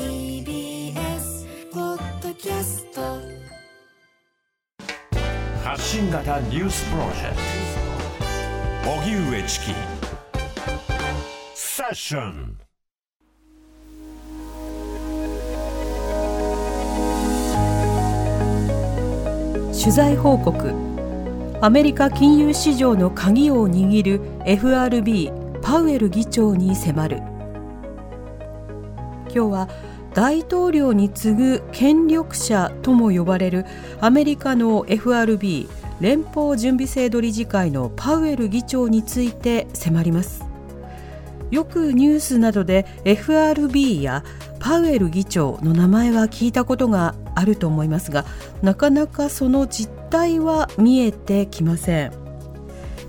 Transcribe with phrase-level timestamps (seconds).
[0.00, 3.20] TBS ポッドキャスト。
[5.62, 7.36] 発信型ニュースプロジェク
[8.82, 8.90] ト。
[9.02, 9.74] 荻上チキ。
[11.54, 12.56] セッション
[19.78, 20.74] 取材報告。
[21.60, 25.30] アメリカ金融市場の鍵を握る FRB
[25.60, 27.20] パウエル議長に迫る。
[29.32, 29.68] 今日は
[30.14, 33.64] 大統領に次ぐ権力者とも呼ばれる
[34.00, 35.68] アメリカの FRB
[36.00, 40.44] 連邦準備制度理事会のパウエル議長について迫ります。
[41.50, 44.24] よくニュースなどで FRB や
[44.60, 48.24] パウエル議長の名前は聞いたことがあると思いますが
[48.62, 52.19] なかなかその実態は見えてきません。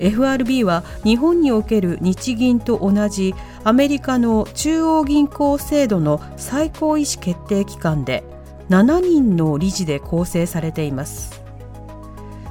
[0.02, 8.24] FRB は日本における日銀と同じアメリカの中央銀行制度の最高意思決定機関で
[8.70, 11.42] 7人の理事で構成されています。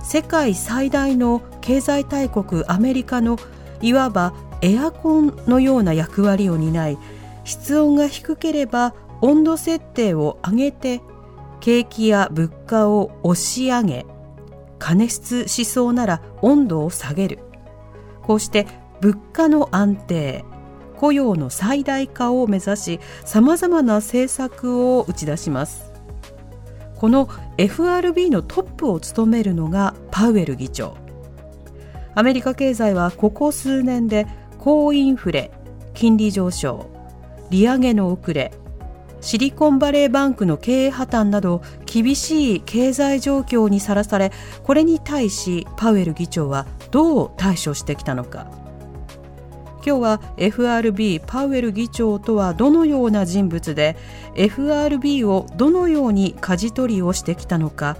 [0.03, 3.39] 世界最大の経済大国アメリカの
[3.81, 6.99] いわばエアコンのような役割を担い
[7.45, 11.01] 室温が低ければ温度設定を上げて
[11.61, 14.07] 景気や物価を押し上げ
[14.81, 17.39] 加熱しそうなら温度を下げる。
[18.23, 18.67] こうして
[19.01, 20.45] 物価の安定
[20.97, 25.93] 雇用の最大化を目指しさまざまな政策を打ち出します。
[26.97, 30.97] この FRB のトップを務めるのがパウエル議長。
[32.15, 34.27] アメリカ経済はここ数年で
[34.59, 35.51] 高インフレ
[35.95, 36.91] 金利上昇
[37.49, 38.53] 利上げの遅れ
[39.21, 44.33] シリコンバレーバンクの経営破綻など厳しい経済状況にさらされ
[44.63, 48.51] これに対しパウエル議長はどう対処してきたのか
[49.85, 53.97] 今日は FRB パウエル議長とはどのような人物で
[54.35, 57.97] FRB をどのように舵取りをしてきたのか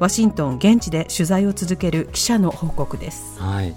[0.00, 3.38] ワシントン現地で取材を続ける記者の報告です。
[3.38, 3.74] はい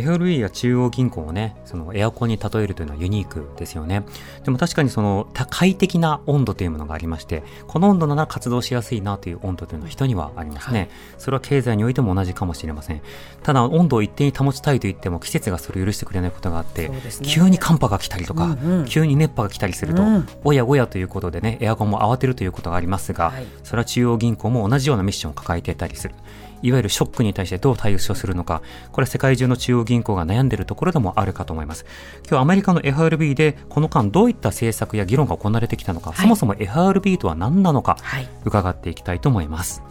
[0.00, 4.04] FRB や中央銀行をね、そのエアコンに例えるというのはユニークですよね。
[4.44, 10.78] でも確かにその快適な温度というものがありまして、この温度なら活動しやすいなという温度というのは人にはありますね。
[10.80, 10.88] はい、
[11.18, 13.02] それは経済においても同じかもしれません。
[13.42, 26.14] ただ温度を一定に保ちたいと言っても季節がそれを許してくれないことがあって、ね、急に寒波が来たりとか、うんうん、急に熱波が来たりすると、うん、おやおやということでね、エアコンも慌てるということがありますが、はい、それは中央銀行も同じようなミッションを抱えていたりする。
[26.62, 28.62] いわゆるショックに対してどう対応するのか、
[28.92, 31.84] これは世界中の中央銀行が悩んでいるところでもあるかと思います。
[32.28, 39.82] 今日アメリカの FRB でこの間どういった政策や議論が行われてきたのか、はい、そもそも FRB とは何なのか、はい、伺っていきたいと思います。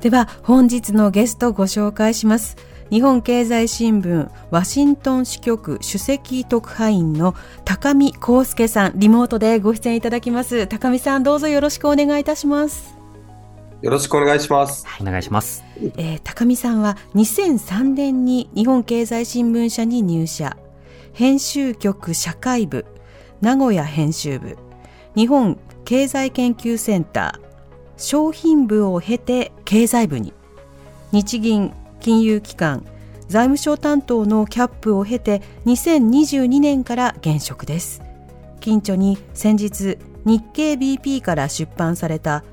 [0.00, 2.56] では本日のゲストをご紹介します。
[2.90, 10.66] 日本経済新聞ワシントン支局首席特派員の高見康介さん、リモートでご出演いただきます。
[10.66, 12.93] 高見さん、どうぞよろしくお願いいたします。
[13.84, 14.86] よろしくお願いします。
[14.86, 15.62] はい、お願いします。
[15.98, 20.56] えー、高見さんは2003年に日本経済新聞社に入社。
[21.12, 22.86] 編集局社会部、
[23.42, 24.56] 名古屋編集部、
[25.14, 30.32] 日本経済研究センター、商品部を経て経済部に、
[31.12, 32.86] 日銀金融機関、
[33.28, 38.00] 財務省担当のキャップを経て2022年から現職です。
[38.60, 42.44] 近所に先日日経 BP から出版された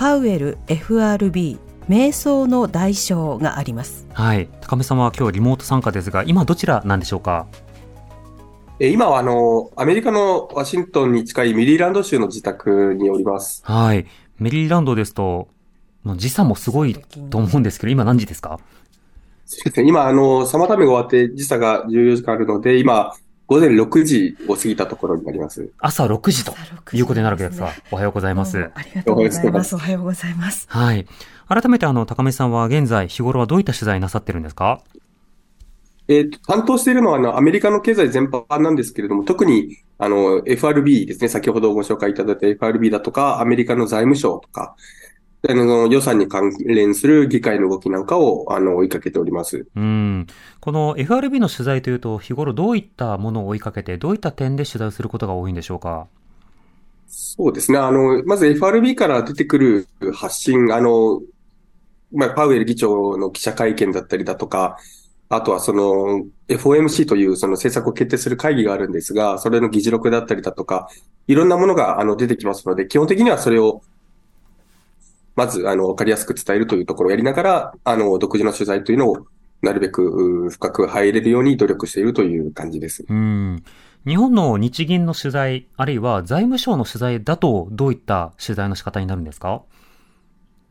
[0.00, 4.08] パウエル FRB 瞑想の代償があります。
[4.14, 4.48] はい。
[4.62, 7.46] 高見さんは今日リモート参加ですが、今どちらなんでしょうか？
[8.80, 13.62] 今はあの、アメリカのワシントンに近いメリーランド州の自宅におります。
[13.66, 14.06] はい。
[14.38, 15.48] メリーランドですと、
[16.16, 16.94] 時差もすごい
[17.28, 18.58] と思うんですけど、今何時ですか？
[19.44, 19.86] そうですね。
[19.86, 23.14] 今、あの、サマータイムが終わって時差が14時間あるので、今、
[23.50, 25.72] 午前6時を過ぎたところになります。
[25.80, 26.54] 朝6時と
[26.92, 28.70] いうことになるわけですが、おはようございます。
[28.76, 29.74] ありがとうございます。
[29.74, 30.66] おはようございます。
[30.70, 31.04] はい。
[31.48, 34.80] 改めて、あの、高見さんは現在、日頃はどういった取材なさってるんですか？
[36.06, 44.76] えっ、と、担当しているのは、あの、アメリカの経済全般なんですけれども、特に、あの、FRB ですね、先ほどご紹介いただいた FRB だとか、アメリカの財務省とか、
[45.48, 49.66] あの予算に関連する議会の動きなんかを、あの、追いかけております。
[49.74, 50.26] うん。
[50.60, 56.08] この FRB の取材というと、日頃どういったものを追いかけて、どういった点で取材をすることが多いんでしょうか？
[57.06, 57.78] そうですね。
[57.78, 61.22] あの、まず FRB から出てくる発信、あの、
[62.12, 64.76] まあ、パウエル議長の記者会見だったりだとか、
[65.30, 70.88] あとはその FOMC というその政策を決定する会議があるんですが、それの議事録だったりだとか、
[71.28, 73.80] いろんなものがあの出てきますので、基本的にはそれを
[75.40, 79.26] まずあのわかりやすく伝えるというところをやりながら、あの独自の取材というのを
[79.62, 80.02] なるべく
[80.46, 83.06] う深く入れるように努力しているという感じです。
[83.08, 83.64] うん。
[84.06, 89.62] 日本の日銀の取材、あるいは財務省の取材だと、どういった取材の仕方になるんですか？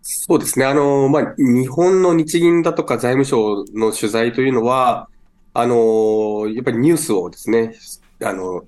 [0.04, 0.66] そうですね。
[0.66, 5.10] あの、まあ、日本の日銀だとか財務省の取材というのは、
[5.56, 7.74] あの、やっぱりニュースをですね、
[8.24, 8.64] あの、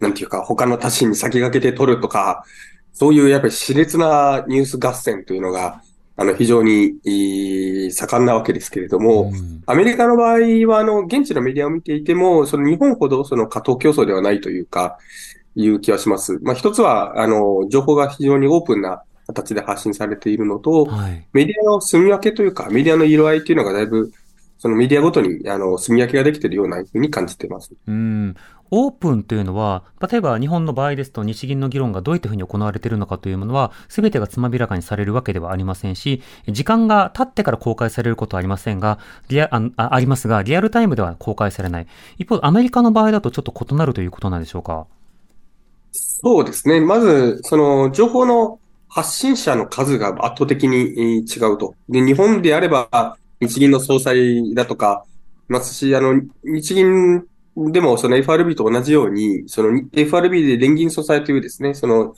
[0.00, 2.44] なんていうか、他の他市に先駆けて取るとか、
[2.96, 5.82] そういうやっぱり熾烈なニュース合戦というのが、
[6.16, 14.96] あの、非常に、えー盛んなわけですけれども、うんアメリカの場合は、あの、現地のメディアを見ていても、その日本ほどその過当競争ではないというか、
[15.56, 16.38] いう気はします。
[16.42, 21.26] まあ、一つは、あの、情報が非常にオープンな形で発信されているのと、はい。
[21.34, 24.10] メディアの住み分けというか、メディアの色合いというのがだいぶ、
[24.58, 27.72] そのメディアごとに、あの、住み分けができているようなふうに感じています。
[27.86, 28.34] うん。
[28.72, 38.98] オープンというのは、例えば日本の場合ですと日銀の議論がどういったふうに行われているのかというものは、すべてがつまびらかにされるわけではありませんし、時間が経ってから公開されることはありませんが、
[39.28, 41.86] リアああありますが、リアルタイムでは公開されない。
[42.18, 44.86] 一方、アメリカの場合だとちょっと異なるということなんでしょうか？
[45.92, 46.80] そうですね。
[46.80, 48.58] まず、その、情報の
[48.88, 51.74] 発信者の数が圧倒的にえー違うと。
[51.88, 55.04] で、日本であれば、日銀の総裁だとか、
[55.48, 57.24] いますし、あの、日銀
[57.56, 62.14] でもその FRB と同じように、その FRB で連銀総裁というですね、その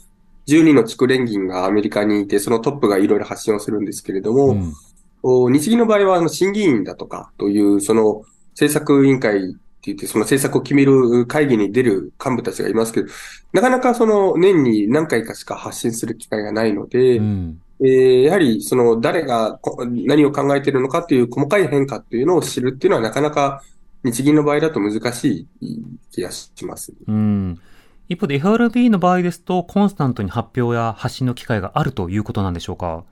[0.49, 4.73] 12の地区連銀がアメリカにいて、そのトップがいろいろ発信をするんですけれども、うん
[5.23, 8.23] お日銀の場合は、あの、審議員だとか、という、その、
[8.53, 13.09] 政策委員会って言って、その政策を決める会議に出る幹部たちがいますけど、
[13.53, 17.61] なかなかその、年に何回かしか発信する機会がないので、うん。
[17.81, 23.63] えーやはり、その、誰がこ何を考えているのかっていう細かい変化っていうのを知るっていうのは、なかなか、
[24.05, 26.93] 日銀の場合だと難しい気がします。
[27.07, 27.59] うん。
[28.09, 33.05] 一方で FRB の場合ですと、コンスタントに発表や発信の機会があるということなんでしょうか？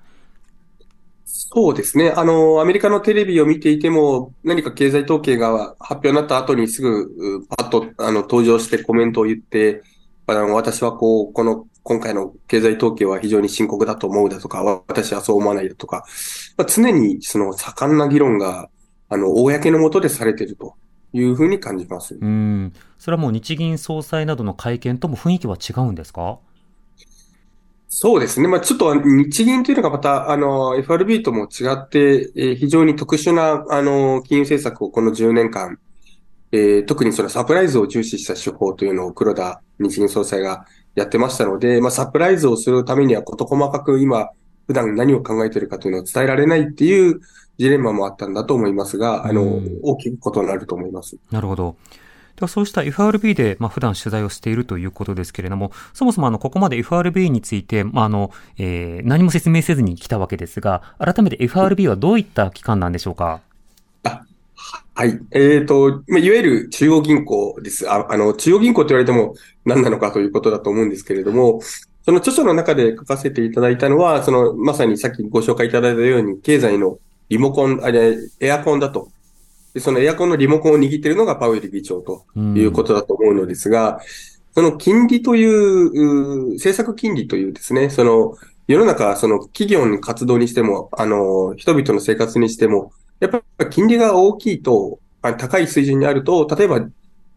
[1.25, 2.11] そうですね。
[2.17, 9.83] あの、アメリカのテレビを見ていても、何か経済統計が発表になった後にすぐ、うパッと、あの、登場してコメントを言って、
[10.27, 16.05] あの、私はこう、この、今回の経済統計は非常に深刻だと思うだとか、私はそう思わないだとか、
[16.56, 18.69] まあ、常にその盛んな議論が、
[19.09, 20.75] あの、公のもとでされていると
[21.12, 22.19] いうふうに感じます。
[22.21, 22.73] うん。
[22.99, 26.41] それはもう日銀総裁などの会見とも雰囲気は違うんですか？
[27.88, 28.49] そうですね。
[28.49, 35.79] まあ、ちょっと日銀というのがまた、あの、FRB とも違って、えー非常に特殊な、あの、金融政策をこの10年間、
[36.53, 40.67] えー特にそのサプライズを重視した手法というのを黒田日銀総裁が
[40.97, 44.31] やってましたので、まあ、サプライズをするためには事細かく今、
[44.67, 47.21] 普段何を考えているかというのを伝えられないっていう
[47.59, 51.17] ジレンマもあったんだと思いますが、あのうん、大きいことになると思います。
[51.31, 51.77] なるほど。
[52.37, 63.41] ではそうした FRB で、まあ、普段取材をしているということですけれども、そもそもあの、ここまで FRB について、まあ、あの、えー何も説明せずに来たわけですが、改めて FRB はどういった機関なんでしょうか？
[64.94, 65.20] はい。
[65.32, 67.88] えっと、まいわゆる中央銀行です。
[67.91, 71.61] ああの、中央銀行と言われても何なのかということだと思うんですけれども、
[72.05, 79.09] その著書の中で書かせていただいたのは、その、まさにさっきご紹介いただいたように、経済のリモコン、あれ、エアコンだと。
[79.75, 84.00] でそのエアコンのリモコンを握っているのがパウエル議長ということだと思うのですが、
[84.54, 88.37] その金利という、う政策金利というですね、その、
[88.69, 96.87] 世の中、その企業の活動にしても、あの、人々の生活にしても、やっぱり金利が大きいと、あ高い水準にあると、例えば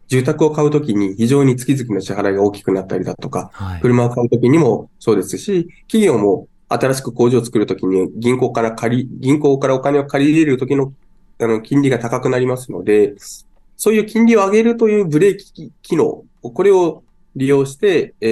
[0.08, 3.80] 住宅を買うときに非常に月々の支払いが大きくなったりだとか、はい。
[3.80, 10.92] 車を買うときにもそうですし、企業も新しく工場を作るときに銀行から借り、銀行からお金を借り入れるときの
[11.42, 13.14] あの金利が高くなりますので、
[13.76, 17.02] そういう金利を上げるというブレーキ機能、これを
[17.34, 18.26] 利用して、え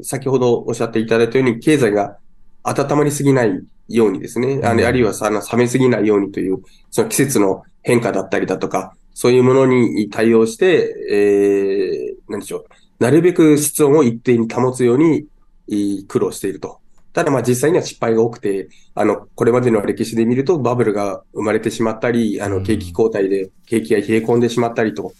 [0.00, 2.16] ー、先ほどおっしゃっていただいたように、経済が
[2.62, 3.60] 温まりすぎない
[3.94, 4.78] ようにですね、あうん。
[4.78, 12.64] のあるいはさあの冷めすぎないようにという、その季節の変化だったりだとか、そういうものに対応して、えー、何でしょう、
[12.98, 15.26] なるべく室温を一定に保つように
[15.68, 16.78] えー苦労していると。
[17.12, 22.62] ただまあ実際には失敗が多くて、あの、これまでの歴史で見るとバブルが生まれてしまったり、あの、うん。
[22.64, 25.12] 景気後退で景気が冷え込んでしまったりと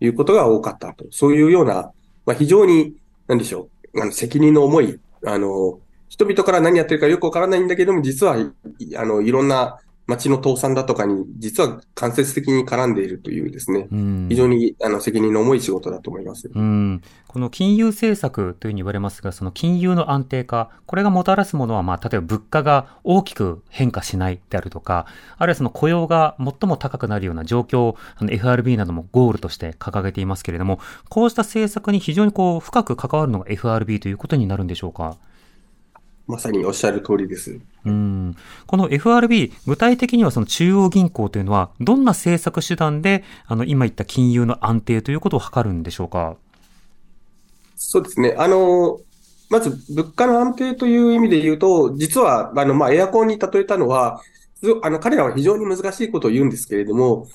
[0.00, 1.06] いうことが多かったと。
[1.10, 1.92] そういうような、
[2.24, 2.94] まあ非常に、
[3.28, 16.48] なんでしょう、あの、責任の重い、あの、人々から何やってるかよくわからないんだけども、実は、いあの、いろんな町の倒産だとかに、実は間接的に絡んでいるというですね、うん非常にあの責任の重い仕事だと思います。
[16.52, 25.06] うん、この金融政策というふうに言われますが、その金融の安定化、これがもたらすものは、まあ、例えば物価が大きく変化しないであるとか、
[25.38, 35.16] あるいはその雇用が最も高くなるような状況を、あの FRB などもゴールとして掲げていますけれども、こうした政策に非常にこう深く関わるのが FRB ということになるんでしょうか？
[36.26, 37.58] まさにおっしゃる通りです。
[37.84, 46.36] うんこの FRB、具体的にはその中央銀行というのは、どんな政策手段で、あの、今言った金融の安定ということを図るんでしょうか？
[47.76, 48.34] そうですね。
[48.38, 48.98] あの、
[49.50, 54.20] まず物価の安定という意味で言うと、実は、あの、まあ、エアコンに例えたのは、
[54.82, 57.28] あの、彼らは非常に難しいことを言うんですけれども、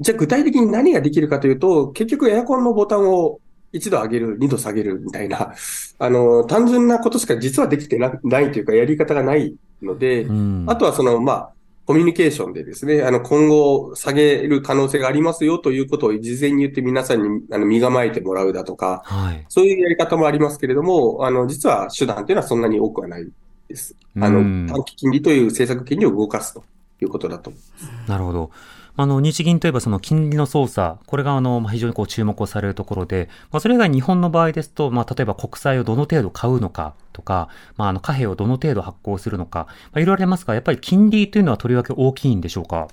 [0.00, 3.38] じゃあ具体的に何ができるかというと、結局エアコンのボタンを
[3.72, 5.54] 一度上げる、二度下げるみたいな、
[5.98, 11.52] あの、単純なことしか実はできてなないというか、やり方がないので、うんあとはその、まあ、
[11.84, 19.44] コミュニケーションでですね、あの、今後下げる可能性がありますよということを事前に言って皆さんにあの身構えてもらうだとか、はい。
[19.48, 23.28] そういうやり方もありますけれども、あの、実は手段っていうのはそんなに多くはない
[23.68, 23.96] です。
[24.20, 26.62] あうんの、短期金利という政策金利を動かすと
[27.00, 28.10] いうことだと思います。
[28.10, 28.50] なるほど。
[28.94, 42.88] あの、日銀といえばその金利の操作、これがあの、非常にこう注目をされるところで、まあそれ以外日本の場合ですと、まあ例えば国債をどの程度買うのかとか、まああの貨幣をどの程度発行するのか、まあいろいろありますが、やっぱり金利というのはとりわけ大きいんでしょうか？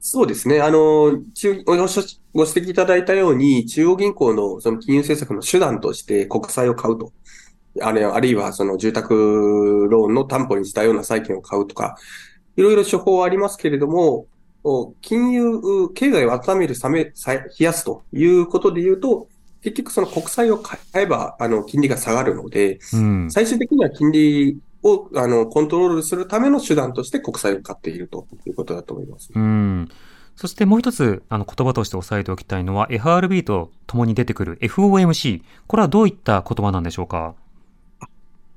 [0.00, 0.60] そうですね。
[0.60, 7.12] あの、中ご指摘いただいたように、中央銀行のその金融政策の手段として国債を買うと。
[7.80, 11.96] あるいは、あるいはその住宅ローンの担保にしたような債券を買うとか、
[12.56, 14.26] いろいろ手法はありますけれども、
[14.64, 19.28] お金融、経済を温める、冷め、さ冷やすということで言うと、
[19.62, 23.30] 結局その国債を買えば、あの、金利が下がるので、うん。
[23.30, 29.30] 最終的には金利を、あの、コントロールするための手段として国債を買っているということだと思います。
[29.34, 29.88] うん。
[30.36, 35.42] そしてもう一つ、あの、言葉として押さえておきたいのは、FRB と共に出てくる FOMC。
[35.66, 37.34] これはどういった言葉なんでしょうか？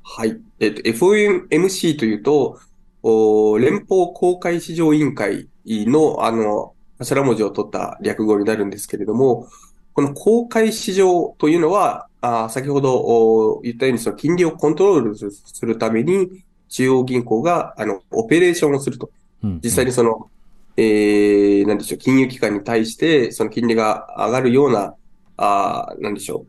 [0.04, 0.40] はい。
[0.60, 2.60] えっと、FOMC というと、
[3.04, 9.48] お連邦公開市場委員会の、あの、頭文字を取った略語になるんですけれども、
[9.94, 19.10] この公開市場というのは、あ先ほどお言ったように、その金利をコントロールするために、中央銀行が、あの、オペレーションをすると。
[19.44, 19.60] うん。
[19.64, 20.30] 実際にその、
[20.76, 24.96] えー、なんでしょう、金融機関に対して、その金利が上がるような、
[25.38, 26.46] あーなんでしょ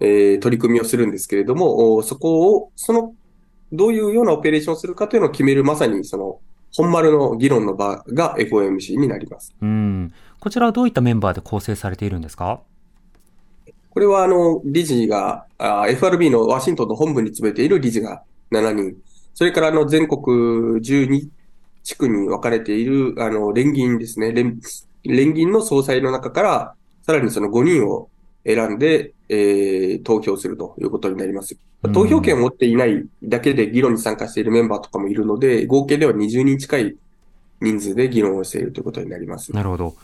[0.00, 3.14] う、えー、取り組みをするんですけれども、おそこを、その、
[3.72, 6.40] どういうようなオペレーションをするかというのを決める、まさにその、
[6.76, 9.54] 本丸の議論の場が FOMC になります。
[9.60, 10.12] うん。
[10.40, 12.60] こちらはどういったメンバーで構成されているんですか？
[13.90, 18.96] これは、あの、理事が、FRB のワシントンの本部に詰めている理事が7人、
[19.34, 21.28] それから、あの、全国12
[21.84, 24.32] 地区に分かれている、あの、連銀ですね。
[24.32, 24.60] 連、
[25.04, 28.08] 連銀の総裁の中から、さらにその5人を
[28.46, 31.54] 選んで、えー、投票するということになります。
[31.54, 31.58] うん
[31.92, 36.96] 投票権を持っていないだけで議論に参加しているメンバーとかもいるので、合計では20人近い
[37.60, 39.52] 人数で議論をしているということになります。
[39.52, 39.94] なるほど。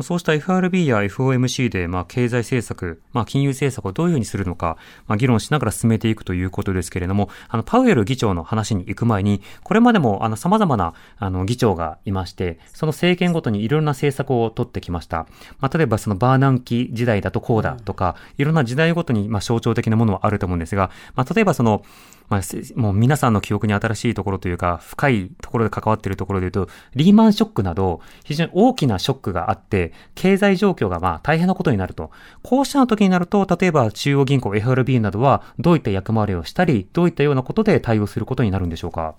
[0.00, 4.76] そうした FRB や FOMC で、まあ、経済政策、まあ、金融政策をどういうふうにするのか、
[5.06, 15.26] まあ、議論しながら進めていくということですけれども、あの、パウエル議長の話に行く前に、これまでも、あの、様々な、あの、議長がいまして、その政権ごとにいろんな政策を取ってきました。
[15.58, 21.82] まあ、例えばそのバーナンキ時代だとこうだとか、いろんな時代ごとに、まあ、象徴的なものはあると思うんですが、まあ、例えばその、
[22.28, 32.10] まあ、せもう皆さんの記憶に新しいところというか、深いところで関わっているところで言うと、リーマンショックなど、非常に大きなショックがあって、経済状況がまあ大変なことになると。
[32.42, 39.14] こうした時になると、例えば中央銀行 FRB などはどういった役回りをしたり、どういったようなことで対応することになるんでしょうか？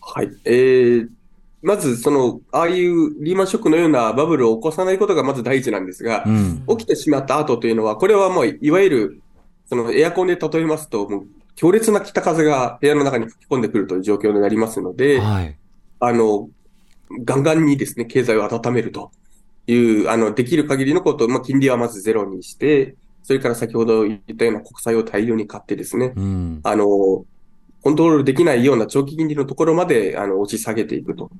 [0.00, 0.30] はい。
[0.44, 1.08] えー、
[1.62, 6.64] まず、その、ああいうリーマンショックのようなバブルを起こさないことがまず第一なんですがう、ん。
[6.76, 9.20] 起きてしまった後というのは、これはもう、いわゆる、
[9.66, 15.56] そのエアコンで例えますと、もう強烈な北風が部屋の中に吹き込んでくるという状況になりますので、はい。
[16.00, 16.48] あの、
[17.24, 19.12] ガンガンにですね、経済を温めると
[19.66, 26.60] いう、あの、できる限りのこと、まあ、金利はまずゼロにして、それから先ほど言ったような国債を大量に買ってですね、うん。
[26.62, 31.30] あの、コントロールできないような長期金利のところまで、あの、押し下げていくと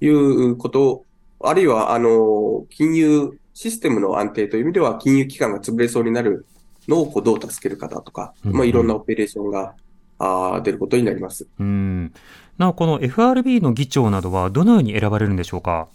[0.00, 1.04] いうこと、
[1.40, 6.46] あるいは、あの、金融システムの安定という意味では、金融機関が潰れそうになる
[6.88, 9.74] のをこうどう助けるかだとか、うんまあ、いろんなオペレーションが、
[10.18, 11.46] あー出ることになります。
[11.58, 12.12] うん。
[12.56, 15.88] なお、この FRB の議長などはどのように選ばれるんでしょうか？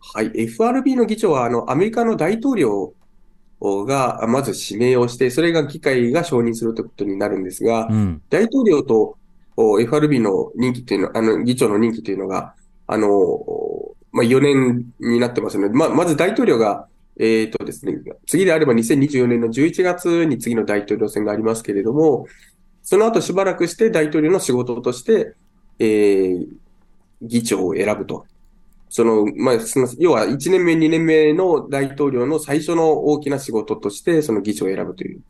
[0.00, 0.32] はい。
[0.34, 2.94] FRB の議長は、あの、アメリカの大統領
[3.60, 8.22] が、まず指名をして、それが議会が承認するということになるんですがう、ん。
[8.28, 9.16] 大統領と
[9.56, 12.54] お FRB の任期っていうの、あの、議長の任期というのが、
[12.86, 13.08] あの、
[14.10, 22.26] まあ、4年になってますので、まあ、まず大統領が、えっ、とですね、次であれば2024年の11月に次の大統領選がありますけれども、
[22.82, 25.34] その後しばらくして大統領の仕事として、
[25.78, 26.46] えー、
[27.20, 28.24] 議長を選ぶと。
[28.88, 35.20] その、まあ、その要は1年目、2年目の大統領の最初の大きな仕事として、その議長を選ぶという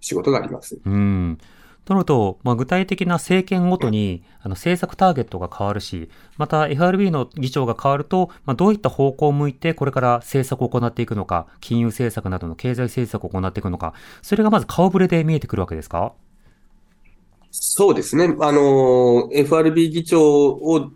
[0.00, 0.78] 仕事があります。
[0.84, 1.38] うん。
[1.86, 16.12] となると、まあ、具体的な政権ごとに、あの、政策ターゲットが変わるし、また FRB の議長が変わると、まあ、どういった方向を向いて、これから政策を行っていくのか、金融政策などの経済政策を行っていくのか、それがまず顔ぶれで見えてくるわけですか？
[17.52, 18.34] そうですね。
[18.40, 20.90] あの、FRB 議長を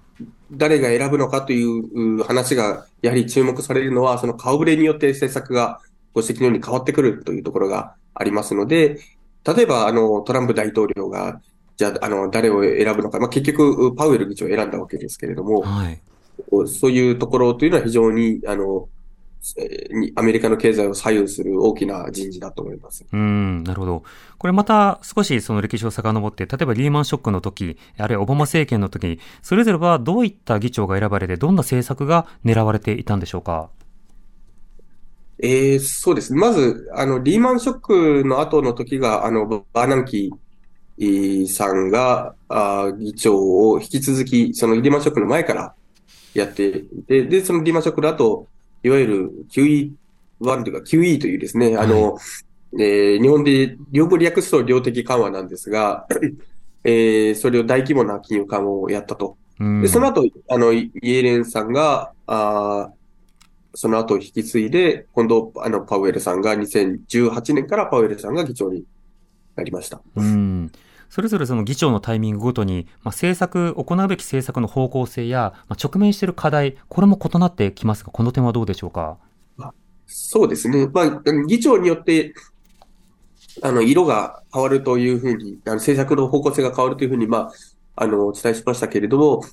[0.51, 5.81] 誰が選ぶのかという話が、やはり注目されるのは、その顔ぶれによって政策が
[6.13, 8.99] ご指摘のように変わってくるというところがありますので、
[9.45, 11.41] 例えば、あの、トランプ大統領が、
[11.77, 16.01] じゃあ、あの、誰を選ぶのか、まあ、結局、パウエル議長を選んだわけですけれども、はい。
[16.67, 18.89] そういうところというのは非常に、あの、
[20.17, 23.07] アメリカの経済を左右する大きな人事だと思います。
[23.11, 24.03] うん、なるほど。
[24.37, 33.71] これまた少しその歴史を遡って、例えばリーマンショックの時、あるいはオバマ政権の時、それぞれはどういった議長が選ばれて、どんな政策が狙われていたんでしょうか？
[35.43, 36.39] えーそうですね。
[36.39, 43.39] まず、あの、リーマンショックの後の時が、あの、バーナンキーさんが、あー議長
[43.71, 45.75] を引き続き、そのリーマンショックの前から
[46.35, 48.47] やっていて、で、そのリーマンショックの後、
[48.83, 49.93] いわゆる QE1
[50.65, 52.19] というか QE というですね、あの、
[52.79, 56.07] えー日本で両方略すと量的緩和なんですが、
[56.85, 59.37] えーそれを大規模な金融緩和をやったと。
[59.59, 63.00] うんで、その後、あの、イイエレンさんが、あー
[63.75, 68.85] その後引き継いで、今度、あの、パウエルさんが2018年からパウエルさんが議長に
[69.57, 70.01] なりました。
[70.17, 70.73] うん。
[71.09, 79.19] それぞれその議長のタイミングごとに、まあ、政策、行うべき政策の方向性や、まあ、直面している課題、これも異なってきますが、この点はどうでしょうか？
[80.13, 80.89] そうですね。
[80.89, 82.35] まあ、議長によって、
[83.63, 87.53] あの、色が変わるというふうに、あの、政策の方向性が変わるというふうに、まあ、
[87.97, 89.45] あの、お伝えしましたけれども、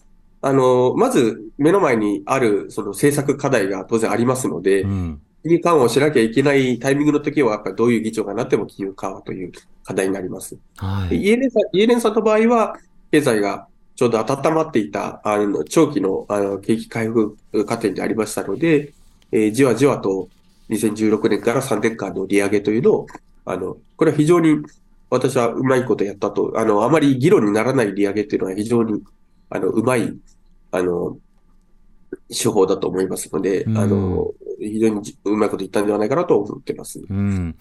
[0.41, 5.21] あの、まず目の前にある、その政策課題が当然ありますのでう、ん。
[5.43, 9.51] 金融緩和をしなきゃいけないタイミングの時は、やっぱりどういう議長がなっても金融緩和という
[9.83, 10.57] 課題になります。
[10.77, 11.09] はい。
[11.09, 12.77] でイエレンさん、イエレンさんの場合は、
[13.11, 18.93] 経済がちょうど温まっていた、あの、長期の、あの、景気回復過程でありましたので、
[19.31, 20.29] えーじわじわと
[20.69, 23.07] 2016年から3年間の利上げというのを、
[23.45, 24.59] あの、これは非常に
[25.09, 29.01] 私はうまいことやったと、あの、あまり議論にならない利上げというのは非常に、
[29.49, 30.13] あの、うまい、
[30.71, 31.17] あの、
[32.29, 37.01] 手法だと思いますので、うんあの、非常にじうまいこと言ったんではないかなと思ってます。
[37.09, 37.55] うん。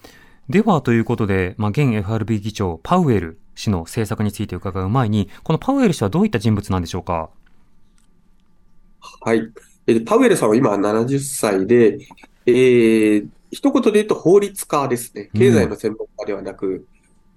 [0.49, 7.29] では、ということで、まあ、現 FRB 議長、パウエル氏の政策について伺う前に、このパウエル氏はどういった人物なんでしょうか？
[9.21, 9.51] はい。
[9.87, 11.99] えパウエルさんは今70歳で、
[12.45, 15.29] えー、一言で言うと法律家ですね。
[15.33, 16.85] 経済の専門家ではなく、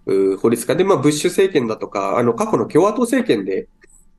[0.07, 3.69] うー法律家で、まあ、ブッシュ政権だとか、あの、過去の共和党政権で、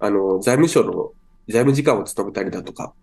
[0.01, 1.11] あの、財務省の
[1.47, 2.93] 財務次官を務めたりだとか、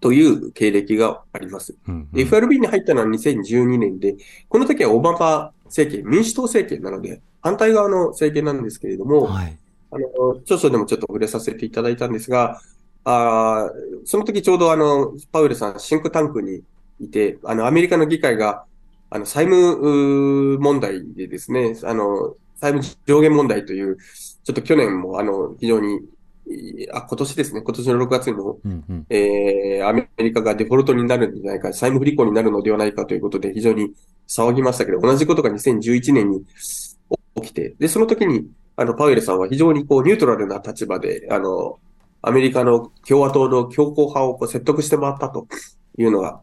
[0.00, 1.76] という経歴があります。
[1.86, 4.16] うん、で FRB に入ったのは2012年で、
[4.48, 9.58] この時はオバマ政権、民主党政権なので、反対側の政権なんですけれども、はい。
[9.90, 12.60] あの、著書でもちょっと触れさせていただいたんですが、
[13.04, 16.62] あーその時ちょうどあの、パウエルさん、シンクタンクに
[17.00, 18.64] いて、あの、アメリカの議会が、
[19.10, 23.98] あの、債務問題でですね、あの、債務上限問題という、
[24.44, 26.00] ちょっと去年もあの、非常に、
[26.46, 29.06] いあ、今年ですね、今年の6月にも、うんうん。
[29.08, 33.94] えー、アメリカがデフォルトになるんじゃないか、債務不履行になるのではないかということで非常に
[34.28, 36.44] 騒ぎましたけど、同じことが2011年に
[37.42, 41.78] 起きて、で、その時に、あの、パウエルさんは非常にこう、ニュートラルな立場で、あの、
[42.20, 45.46] アメリカの共和党の強硬派をこう説得して回ったと
[45.98, 46.40] いうのが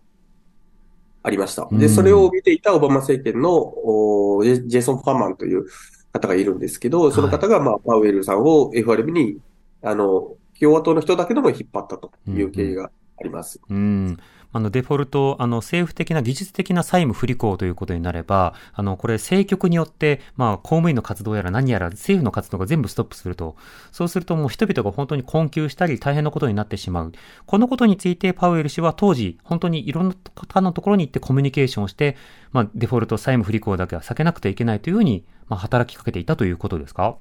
[1.24, 1.68] ありました。
[1.72, 5.66] で、うんそれを見ていたオバマ政権の、おジェジェイソン・ファーマンという
[6.12, 9.38] 方がいるんですけど、その方が、まあ、パウエルさんを FRB に、
[9.82, 13.60] あの、共和党の人だけでも引っ張ったという経緯があります。
[13.70, 14.18] うん。
[14.54, 23.56] あの、デフォルト、あの、政府的な技術的な債務不履行ということになれば、あの、これ政局によって、まあ、公務員の活動やら何やら政府の活動が全部ストップすると、
[23.92, 27.12] そうするともう人々が本当に困窮したり大変なことになってしまう。
[27.46, 32.18] このことについてパウエル氏は当時、本当にいろんな方のところに行ってコミュニケーションをして、
[32.52, 37.18] まあ、デフォルト債務不履行だけは避けなくてはいけないというふうに、まあ、働きかけていたということですか？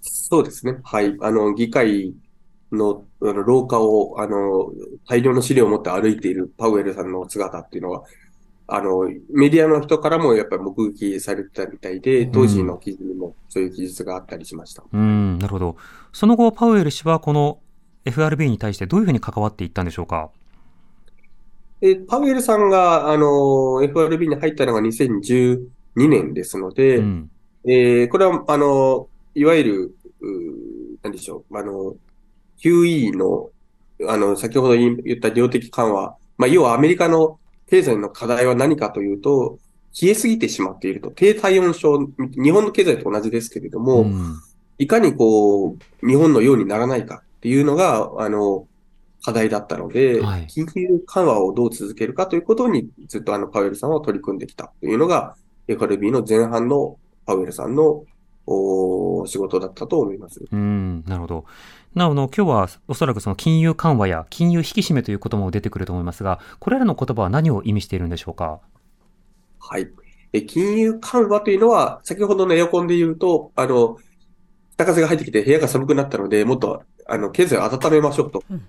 [0.00, 0.78] そうですね。
[0.82, 1.16] はい。
[1.20, 2.14] あの、議会
[2.76, 4.72] の、あの廊下を、あの、
[5.08, 8.04] 大量の資料を持って歩いているパウエルさんの姿っていうのは、
[8.66, 14.82] あの、メディアの人からもやっぱり目撃されてたみたいで、当時の記事にもそういう記述があったりしました。
[14.90, 15.76] うん、なるほど。
[16.12, 17.58] その後、パウエル氏はこの
[18.04, 20.30] FRB に対してどういうふうに関わっていったんでしょうか？
[21.80, 27.30] で、パウエルさんが、あの、FRB に入ったのが2012年ですので、うん。
[27.64, 31.96] えーこれは、あの、いわゆる、うーなんでしょう、あの、
[32.62, 33.50] QE の、
[34.08, 39.58] あの、先ほど言った量的緩和、まあ、要はアメリカの経済の課題は何かというと、
[39.92, 41.10] 消えすぎてしまっていると。
[41.10, 44.36] 低体温症、日本の経済と同じですけれども、うん。
[44.78, 48.66] いかにこう、日本のようにならないかっていうのが、あの、
[49.22, 50.46] 課題だったので、はい。
[50.46, 55.36] 緊急緩和をどう続けるかということに、ずっとあの、パウエルさんは取り組んできたというのが、
[55.68, 56.96] FRB の前半の
[57.26, 58.04] パウエルさんの
[59.22, 60.44] お仕事だったと思います。
[60.50, 61.44] うん、なるほど。
[61.94, 68.60] なおの、今日はおそらくその金融緩和や金融引き締めということも出てくると思いますが、これらの言葉は何を意味しているんでしょうか？
[69.58, 69.88] はい。
[70.32, 73.98] え金融緩和というのは、先ほどのエアコンで言うと、あの、
[74.74, 78.42] 北風が入ってきて部屋が寒くなったので、もっと、あの、経済を温めましょうと。
[78.50, 78.62] うん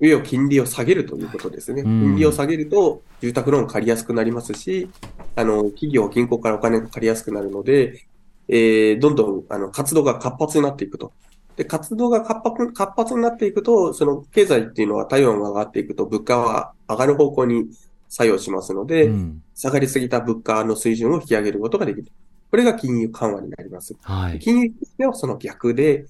[0.00, 1.82] 上を金利を下げるということですね。
[1.82, 4.88] うん金利を下げると、住宅ローン借りやすくなりますし、
[5.34, 8.06] あの、企業、銀行からお金が借りやすくなるので、
[8.48, 11.12] えーどんどん、あの、活動が活発になっていくと。
[11.56, 17.66] で、活動が活発、活発になっていくと、その経済っていうのは体温が上がっていくと、物価は上がる方向に
[18.08, 19.42] 作用しますので、うん。
[19.54, 22.06] 下がりすぎた物価の水準を引き上げることができる。
[22.50, 23.94] これが金融緩和になります。
[24.02, 24.38] はい。
[24.38, 26.06] 金融引き締めはその逆で、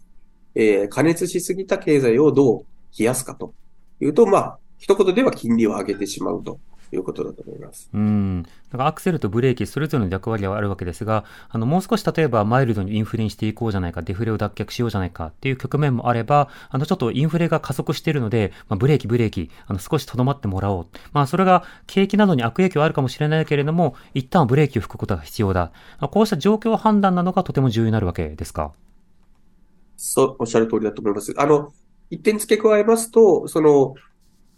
[0.54, 2.64] えー加熱しすぎた経済をどう
[2.98, 3.52] 冷やすかと
[4.00, 6.58] いうと、まあ、一言では金利を上げてしまうと
[6.92, 7.90] いうことだと思います。
[7.92, 8.42] うん。
[8.42, 20.86] だからアクセルとブレーキ、それぞれの役割はあるわけですが、あの、もう少し例えばマイルドにインフレにしていこうじゃないか、デフレを脱却しようじゃないかっていう局面もあれば、あの、ちょっとインフレが加速しているので、まあ、ブレーキ、ブレーキ、あの、少し留まってもらおう。
[21.12, 25.72] まあ、それが景気などに悪影響あるかもしれないけれども、一旦はブレーキを吹くことが必要だ。
[25.98, 28.72] まあこうした状況判断などがとても重要になるわけですか？
[29.96, 31.34] そう、おっしゃる通りだと思います。
[31.36, 31.72] あの、
[32.10, 33.94] 一点付け加えますと、その、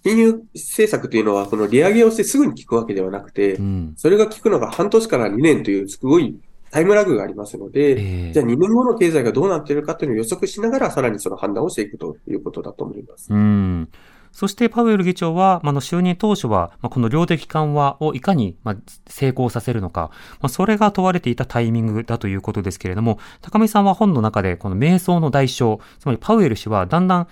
[0.02, 3.94] 金融政策というのは、この利上げをしてすぐに効くわけではなくてう、ん。
[3.96, 6.36] それが効くのが半年から2年というすごい
[6.70, 13.32] タイムラグがありますので、ええじゃあ2年後の経済がどうなっているかというのを予測しながら、さらにその判断をしていくということだと思います。
[13.32, 13.88] うん。
[14.32, 18.76] そしてパウエル議長は、まああの就任当初は、まあ、この量的緩和をいかに、まあ、
[19.08, 20.10] 成功させるのか、
[20.40, 27.28] まあ、それが問われていたタイミングだということですけれども、高見さんは本の中で、この瞑想の代償、つまりパウエル氏はだんだん、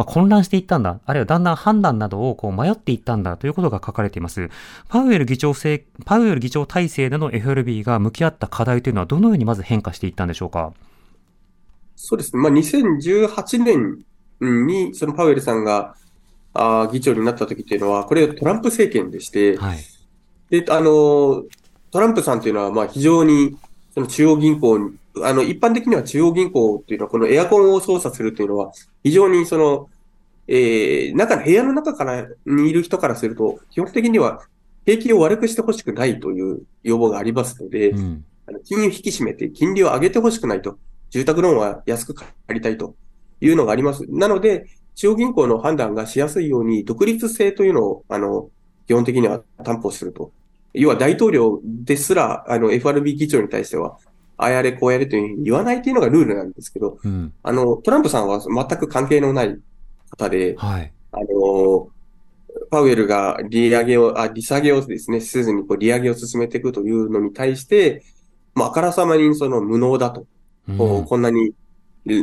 [0.00, 4.48] まあ、混乱していったんだ、あるいはだんだん判断などをこう迷っていったんだということが書かれています。
[4.88, 10.72] パウエル議長制、パウエル議長体制での FRB が向き合った課題というのはどのようにまず変化していったんでしょうか？
[11.96, 12.40] そうですね。
[12.40, 13.98] まあ、2018年
[14.40, 15.94] に、そのパウエルさんが、
[16.54, 19.78] あー議長になった時っていうのは、これトランプ政権でして、はい。
[20.48, 21.44] で、あの、
[21.90, 23.54] トランプさんっていうのは、まあ、非常に、
[23.92, 29.88] その中央銀行に、あの、一般的には中央銀行っていうのは、このエアコンを操作するっていうのは、非常にその、
[30.46, 34.42] えー、中の部屋の中から、にいる人からすると、基本的には、
[34.86, 38.24] 景気を悪くしてほしくないという要望がありますので、うん。
[38.46, 40.78] あの金融引き締めて金利を上げてほしくないと。
[41.10, 42.94] 住宅ローンは安く借りたいと
[43.40, 44.04] いうのがあります。
[44.08, 48.48] なので、中央銀行の判断がしやすいように、独立性というのを、あの、
[48.86, 50.32] 基本的には担保すると。
[50.72, 53.98] 要は大統領ですら、あの、FRB 議長に対しては、
[54.40, 57.32] ああやれこうやれというふうに言わないというのがルールなんですけど、うん。
[57.42, 59.58] あの、トランプさんは全く関係のない
[60.10, 60.92] 方で、はい。
[61.12, 61.88] あの、
[62.70, 68.02] パウエルが利上げを、あ、利下げをですね、せずにこう利上げを進めていくというのに対して、
[68.54, 70.26] まあ、あからさまにその無能だと、
[70.68, 71.54] うんこうこんなに、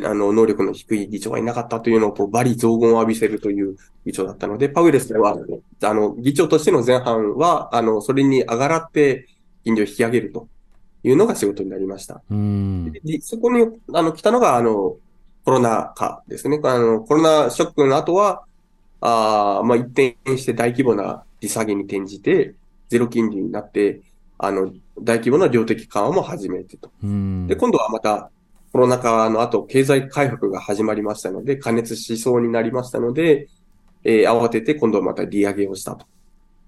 [0.05, 3.75] あの、能力の低い議長がいなかったというのを、こう、罵詈雑言を浴びせるという
[4.05, 5.37] 議長だったので、パウエルさんは、
[5.83, 9.27] あの、議長としての前半は、あの、それに上がらって、
[9.63, 10.47] 金利を引き上げると
[11.03, 12.21] いうのが仕事になりました。
[12.29, 12.91] うん。
[12.91, 14.97] でそこに、あの、来たのが、あの、
[15.45, 16.59] コロナ禍ですね。
[16.63, 18.43] あの、コロナショックの後は、
[18.99, 22.55] あーまあ、一転して大規模な利下げに転じて、
[22.89, 24.01] ゼロ金利になって、
[24.37, 26.91] あの、大規模な量的緩和も始めてと。
[27.03, 27.47] うん。
[27.47, 28.29] で、今度はまた、
[28.71, 33.47] コロナ禍の後、経済回復が始まりましたので、加熱しそうになりましたので、
[34.03, 36.05] えー慌てて今度はまた利上げをしたと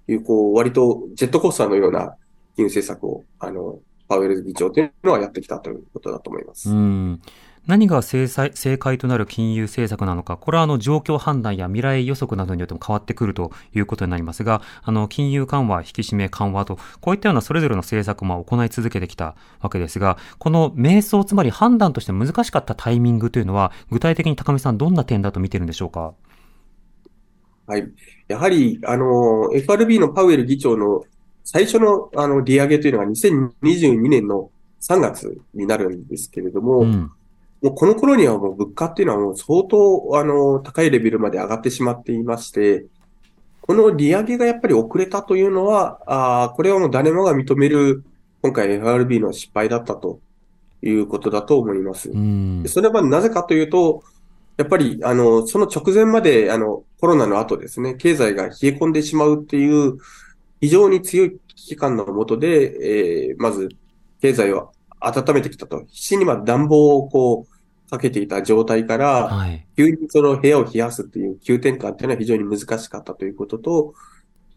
[0.07, 2.15] いう、こう、割とジェットコースターのような
[2.55, 6.69] 金融政策を、あの、パウエル議長というのはやってきたということだと思います。
[6.69, 7.21] うん。
[7.67, 26.15] 何が正解正解となる金融政策なのか、これはあの状況判断や未来予測などによっても変わってくるということになりますが、あの金融緩和、引き締め緩和と、こういったようなそれぞれの政策も行い続けてきたわけですが、この瞑想、つまり判断として難しかったタイミングというのは、具体的に高見さん、どんな点だと見てるんでしょうか？
[27.67, 27.87] はい。
[28.27, 31.03] やはり、あの、FRB のパウエル議長の
[31.51, 37.11] 最初のあの利上げというのが2022年の3月になるんですけれども、うん。
[37.63, 42.85] もうこの頃にはもう物価っていうのはもう相当あの高いレベルまで上がってしまっていまして、
[43.61, 48.03] この利上げがやっぱり遅れたというのは、あーこれはもう誰もが認める
[48.43, 50.19] 今回 FRB の失敗だったと
[50.83, 52.11] いうことだと思います。
[52.11, 52.69] うんで。
[52.69, 54.03] それはなぜかというと、
[54.57, 59.97] やっぱり、あの、その直前まで、あの、コロナの後ですね、経済が冷え込んでしまうっていう、
[60.59, 63.69] 非常に強い危機感のもとで、えーまず、
[64.21, 65.83] 経済を温めてきたと。
[65.87, 69.65] 必死にまあ暖房をこう、かけていた状態から、はい。
[69.75, 73.93] 急にその部屋を冷やすっていう急転換っていうのは非常に難しかったということと、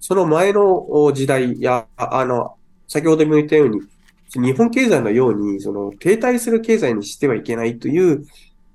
[0.01, 2.57] その前のお時代や、ああの、
[2.89, 3.81] 先ほども言ったように、
[4.35, 8.27] 日本経済のように、その停滞する経済にしてはいけないという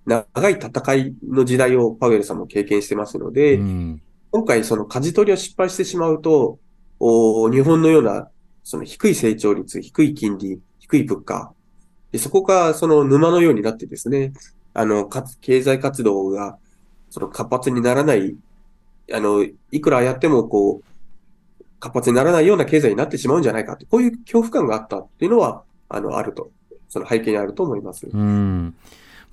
[0.05, 4.01] 長い戦いの時代をパウエルさんも経験してますので、うん。
[4.31, 6.59] 今回その舵取りを失敗してしまうと、
[6.99, 8.29] お日本のような
[8.63, 11.53] その低い成長率、低い金利、低い物価、
[12.11, 14.33] でそこがその沼のようになってですね、
[14.73, 16.57] あの、かつ経済活動が
[17.09, 18.35] その活発にならない、
[19.13, 26.51] あの、いくらやってもこう、活発にならないような経済になってしまうんじゃないかって、こういう恐怖感があったっていうのは、あの、あると、
[26.89, 28.07] その背景にあると思います。
[28.11, 28.75] うん。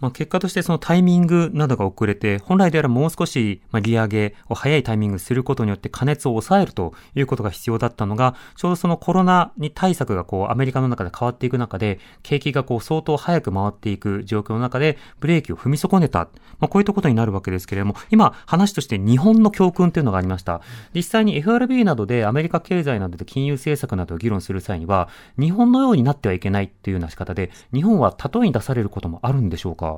[0.00, 16.28] まあ、結果としてそのタイミングなどが遅れて、本来であればもう少しまあ利上げを早いタイミングすることによって加熱を抑えるということが必要だったのが、ちょうどそのコロナに対策がこうアメリカの中で変わっていく中で、景気がこう相当早く回っていく状況の中で、ブレーキを踏み損ねた。
[16.58, 20.60] まあ、こういったことになるわけですけれども、今話として日本の教訓というのがありました。
[20.94, 29.93] 実際に FRB などでアメリカ経済などで金融政策などを議論する際には、日本のようになってはいけないというような仕方で、日本は例えに出されることもあるんでしょうか？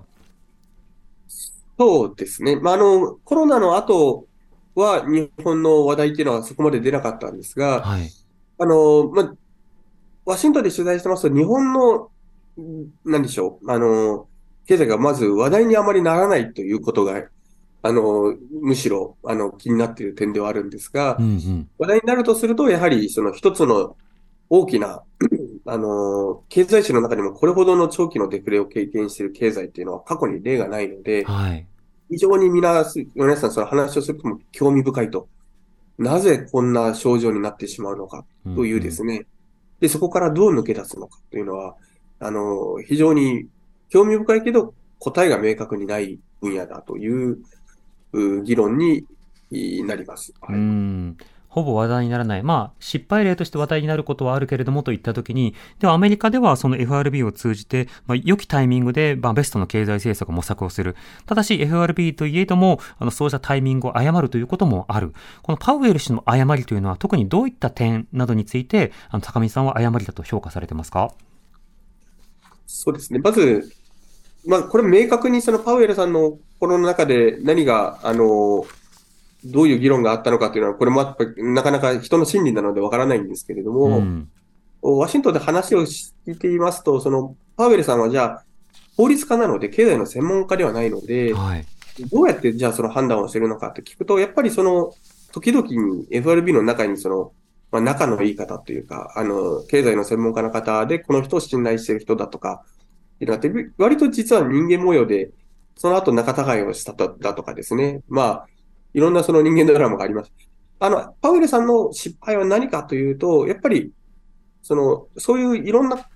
[1.78, 2.56] そうですね。
[2.56, 4.26] まあ、あの、コロナの後
[4.74, 8.10] は日本の話題っていうのはそこまで出なかったんですが、はい。
[8.58, 9.34] あの、まあ、
[10.24, 12.10] ワシントンで取材してますと、日本の、
[12.58, 14.26] んなんでしょう、あの、
[14.66, 17.22] 経済がまず話題にあまりならないということが、
[17.82, 21.68] あの、むしろ、あの、気になっている点ではあるんですがう、んうん。
[21.78, 23.96] 話題になるとすると、やはり、その一つの
[24.50, 25.02] 大きな、
[25.66, 31.66] あの、経済史の中にもこれほどの長期のデフレを経験している経済っていうのは過去に例がないので、はい。
[32.10, 35.28] 非常に皆す、皆さんその話をするとも興味深いと。
[35.98, 38.24] なぜこんな症状になってしまうのか
[38.54, 39.26] というですね。
[39.80, 41.74] で、そこからどう抜け出すのかというのは、
[42.20, 43.46] あの、非常に
[43.88, 47.38] 興味深いけど答えが明確にない分野だという
[48.12, 49.04] う議論に
[49.50, 50.32] いなります。
[50.48, 51.16] うはいん。
[51.56, 52.42] ほぼ話題にならない。
[52.42, 60.96] まあ、失敗例として話題になることはあるけれどもといったときに、ではアメリカではその FRB を通じて、まあ、良きタイミングで、まあ、ベストの経済政策を模索をする。
[61.24, 65.14] ただし FRB といえども、あの、そうしたタイミングを誤るということもある。
[65.42, 71.10] このパウエル氏の誤りというのは特にどういった点などについて、あの、高見さんは誤りだと評価されてますか？
[72.66, 73.18] そうですね。
[73.18, 73.72] まず、
[74.46, 78.66] まあ、これ明確にそのパウエルさんの心の中で何が、あの、
[79.52, 84.28] どういう議論があったのかというのは、これもやっぱりなかなか人の心理なのでわからないんですけれども、うん。
[84.82, 88.44] ワシントンで話を聞いていますと、そのパウエルさんはじゃあ、
[88.96, 91.66] 法律家なので、経済の専門家ではないので、はい。
[92.10, 94.92] どうやってじゃあその判断をしているのかって聞くと、やっぱりその、
[95.32, 97.32] 時々に FRB の中にその、
[97.70, 102.64] まあ、仲のいい方というか、あの、経済の専門家の方で、この人を信頼している人だとか、
[103.24, 105.30] ってって割と実は人間模様で、
[105.76, 108.02] その後仲違いをしたとだとかですね。
[108.08, 108.46] まあ、
[108.96, 110.32] いろんなその人間ドラマがあります。
[110.78, 113.92] あの、パウエルさんの失敗は何かというと、やっぱり、
[114.62, 116.08] その、そういういろんな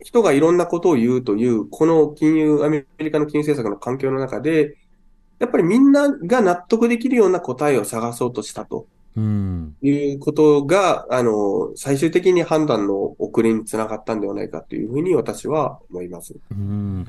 [0.00, 4.76] 人がいろんなことを言うという、この金融、アメリカの金融政策の環境の中で、
[5.38, 9.76] やっぱりみんなが納得できるような答えを探そうとしたとうん。
[9.80, 16.34] いうことが、あの、最終的に判断の遅れにつながったんではないかというふうに私は思います。
[16.50, 17.06] うん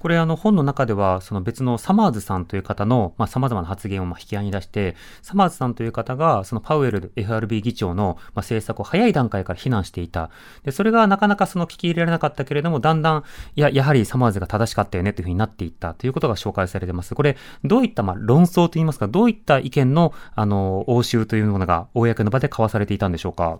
[0.00, 10.30] これあの本の中ではその別のサマーズさんという方のまあ様々な発言をまあ引き合いに出して、サマーズさんという方がそのパウエル FRB 議長のまあ政策を早い段階から非難していた。
[10.64, 13.24] で、それがなかなかその聞き入れられなかったけれども、だんだん、
[13.56, 17.14] いや、やはりサマーズが正しかったよねというふうになっていったということが紹介されてます。
[17.14, 23.58] これ、どういったまあ論争といいますか、どういった意見のあの、応酬というものが公の場で交わされていたんでしょうか？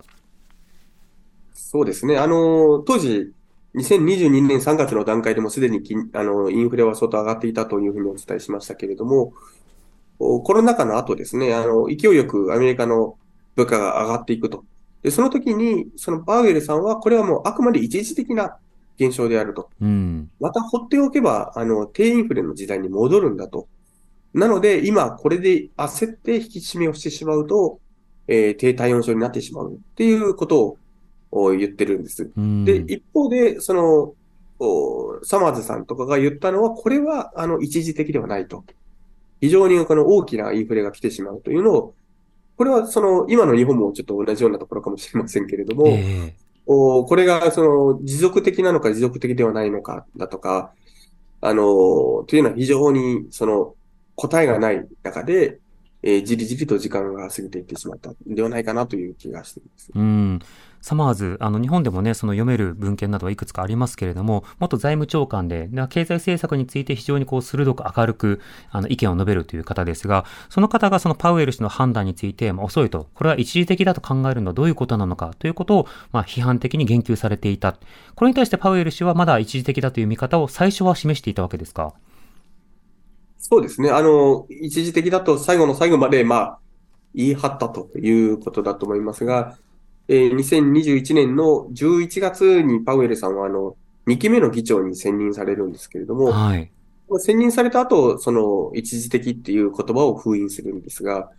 [1.53, 2.18] そうですね。
[2.18, 3.33] あの、当時、
[3.74, 9.33] 2022年3月の段階でもすでに金あのインフレは相当上がっていたというふうにお伝えしましたけれども、
[10.18, 13.16] おコロナ禍の後ですね、あの、勢いよくアメリカの
[13.56, 14.64] 物価が上がっていくと。
[15.02, 18.59] で、その時に、そのパウエルさんは、これはもうあくまで一時的な
[18.98, 19.70] 現象であると。
[19.80, 20.30] うん。
[20.40, 23.66] また放っておけば、あの、低インフレの時代に戻るんだと。
[24.35, 27.80] なので、今これで焦って引き締めをしてしまうと、
[28.28, 30.89] えー低体温症になってしまうっていうことをお
[31.30, 32.30] 言ってるんです。
[32.36, 34.14] うんで、一方で、その、
[34.58, 38.64] おサマーズさんとかが言ったのは、これは、あの、一時的ではないと。
[39.40, 41.94] 非常にこの大きなインフレが来てしまうというのを、
[42.56, 46.34] これはその、今の日本もちょっと同じようなところかもしれませんけれども、え
[46.66, 50.72] おこれがその持続的なのか持続的ではないのかだとか、
[51.40, 53.74] あの、というのは非常にその
[54.14, 55.58] 答えがない中で、
[56.02, 59.90] えーじりじりと時間が過ぎていってしまったんではないかなという気がしています。
[59.94, 60.40] うん。
[60.80, 68.40] サマーズ、あの、日本でもね、その読める文献などはいくつかありますけれども、元財務長官で、経済政策について非常にこう、鋭く明るく、
[68.70, 77.76] あの、意見を述べるという方ですが、その方がそのパウエル氏の判断について、まあ、遅いと、これは一時的だと考えるのはどういうことなのかということを、まあ、批判的に言及されていた。
[78.14, 81.92] これに対してパウエル氏はまだ一時的だという見方を最初は示していたわけですか？
[83.38, 83.90] そうですね。
[83.90, 86.58] あの、一時的だと最後の最後まで、まあ、
[87.14, 89.56] 言い張ったということだと思いますが、
[90.11, 93.77] えー2021年の11月にパウエルさんは、あの、
[94.09, 96.68] 2期目の議長に選任されるんですけれども、はい。
[97.20, 101.31] 選任された後、その、一時的っていう言葉を封印するんですが、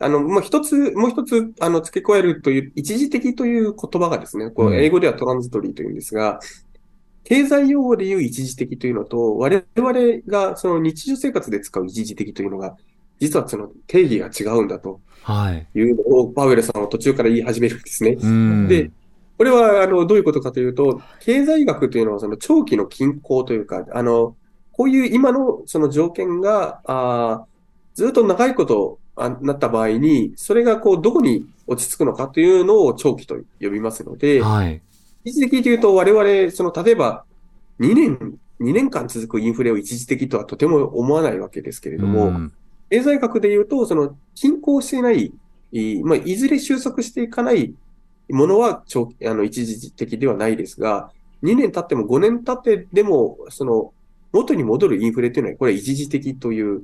[0.00, 6.40] あの、もう一つ、もう一つ、あの、付け加えるという、一時的という言葉がですね、こううん英語ではトランジトリーというんですが、
[7.24, 12.76] 経済用語で言う一時的というのと、我々がその日常生活で使う一時的というのが、
[13.20, 14.98] 実はその定義が違うんだとは
[15.54, 15.66] い。
[15.78, 18.18] いうのをパウエルさんは途中から言い始めるんですね。
[18.20, 18.68] うん。
[18.68, 18.90] で、
[19.38, 24.36] これは、あの、どういうことかというと、経済学というのは、その長期の均衡というか、あの、
[24.72, 27.44] こういう今のその条件が、あー
[27.94, 34.82] ずっと長いことあなった場合に、それがこう、どこに落ち着くのかというのを長期と呼びますので、はい。
[35.24, 37.24] 一時的というと、我々、その、例えば、
[37.80, 42.52] 2年、2年間続くインフレを一時的とはとても思わないわけですけれども、うん
[42.90, 45.32] 経済学で言うと、その、均衡していない、
[45.72, 47.74] いまあ、いずれ収束していかない
[48.30, 51.10] ものは長期、あの、一時的ではないですが、
[51.42, 53.92] 2年経っても5年経ってでも、その、
[54.32, 56.82] 元に戻るインフレというのは、これは一時的という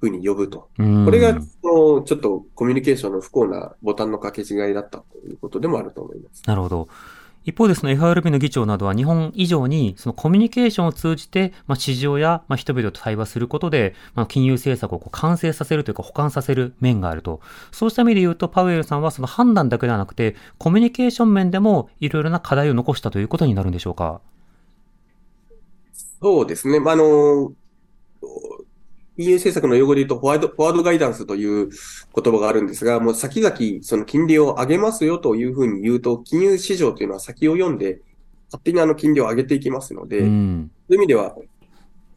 [0.00, 0.68] ふうに呼ぶと。
[0.78, 6.42] うんこれが、その、ちょっとコミュニケーションの不幸なボタンの掛け違いだったということでもあると思います。
[6.46, 6.88] なるほど。
[7.44, 17.40] 一方でその FRB の議長などは日本以上にそのコミュニケーションを通じて、まあ、市場やまあ人々と対話することで、まあ、金融政策をこう完成させるというか補完させる面があると。
[17.72, 24.20] そうした意味で言うと、パウエルさんはその判断だけではなくて、コミュニケーション面でもいろいろな課題を残したということになるんでしょうか？
[26.22, 26.80] そうですね。
[26.80, 27.52] まあ、あの、
[29.16, 38.00] 金融政策の用語で言うと、フォワード、フォワードガイダンスという言葉があるんですが、もう先々、その金利を上げますよというふうに言うと、金融市場というのは先を読んで、
[38.46, 40.20] 勝手にあの金利を上げていきますので、う。
[40.20, 41.36] そうんいう意味では、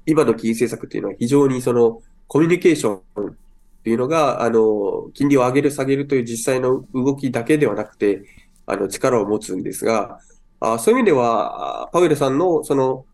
[0.06, 3.36] 今の金融政策っていうのは非常にそのコミュニケーションっ
[3.84, 8.24] ていうのが、あの、金利を上げる下げるという実際の動きだけではなくて、
[8.66, 10.20] あの、力を持つんですが、
[10.60, 13.06] あそういう意味では、あパウエルさんのその、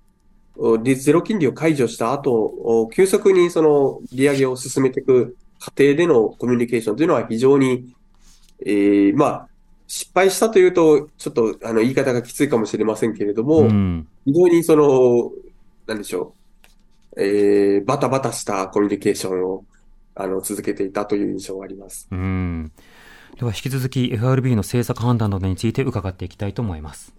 [0.95, 7.93] ゼロ金利を解除した後、お急速にその利上げを進めていく過程でのコミュニケーションというのは非常に、
[8.65, 9.47] えーまあ、
[9.87, 14.07] 失敗したというと、ちょっとあの言い方がきついかもしれませんけれども、うん。
[14.25, 15.31] 非常にその、
[15.87, 16.33] なんでしょ
[17.15, 19.65] う、えーバタバタしたコミュニケーションを
[20.15, 22.07] あの続けていたという印象があります。
[22.11, 22.71] うん。
[23.37, 27.18] では引き続き FRB の政策判断などについて伺っていきたいと思います。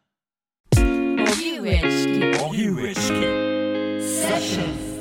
[1.61, 3.13] 上チキ荻上チキセ
[4.33, 4.91] ッション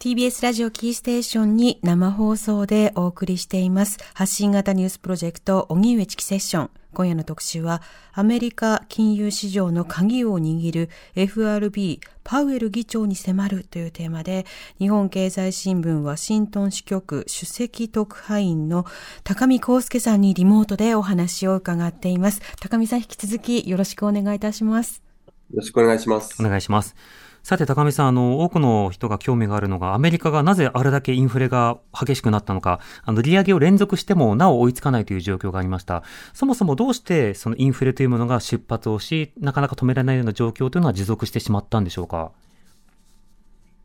[0.00, 3.98] TBS ラジオキーステーションに生放送でお送りしています。
[4.14, 6.70] 発信型ニュースプロジェクト、荻上チキセッション。
[6.92, 14.46] 今夜の特集は、アメリカ金融市場の鍵を握る FRB パウエル議長に迫るというテーマで、
[14.78, 18.86] 日本経済新聞ワシントン支局首席特派員の
[19.24, 22.40] 高見康介さんにリモートでお話を伺っています。
[22.60, 25.02] 高見さん引き続きよろしくお願いいたします。
[25.50, 26.42] よろしくお願いします。
[26.42, 26.94] お願いします。
[27.42, 36.04] さて、高見さん、あの、多くの人が興味があるのが、アメリカがなぜあれだけインフレが激しくなったのか、あの、利上げを連続してもなお追いつかないという状況がありました。
[36.34, 42.30] そもそもどうして、そのインフレというものが出発をし、なかなか止められないような状況というのは持続してしまったんでしょうか？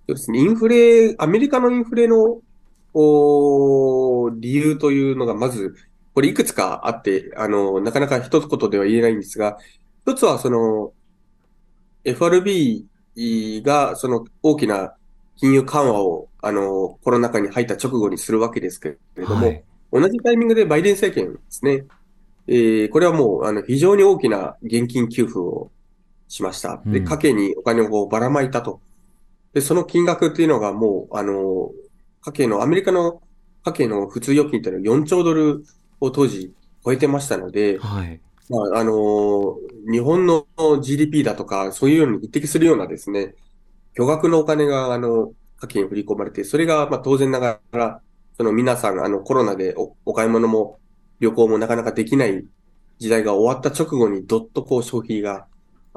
[0.08, 0.39] そうですね。
[0.39, 2.39] インフレ、アメリカのインフレの、
[2.93, 5.76] お理由というのが、まず、
[6.14, 9.58] これいくつかあって、あの、なかなか一言では言えないんですが、
[10.05, 10.93] 一つはその、
[12.05, 12.86] FRB
[13.63, 14.93] がその大きな
[15.38, 21.86] 金融緩和を、あの、コロナ禍に入った直後にするわけですけれども、はい同じタイミングでバイデン政権ですね、
[22.47, 25.72] えーこれはもう、あの、非常に大きな現金給付を
[26.28, 26.82] しました。
[26.86, 28.82] で、うん家計にお金をこうばらまいたと。
[29.53, 31.72] で、その金額っていうのがもう、あの、
[32.22, 33.22] 家計の、アメリカの
[33.63, 35.63] 家計の普通預金っていうのは4兆ドル
[36.01, 36.53] を当時
[36.84, 38.20] 超えてましたので、はい。
[38.49, 39.57] まあ、あの、
[39.91, 40.47] 日本の
[40.81, 43.35] GDP だとか、そういうように匹敵するようなですね、
[43.93, 48.01] 巨額のお金が、あの、家計に振り込まれて、それが、まあ、当然ながら、
[48.37, 50.79] その皆さん、あの、コロナでお、お買い物も
[51.19, 52.45] 旅行もなかなかできない
[52.99, 55.47] 時代が終わった直後に、どっとこう消費が、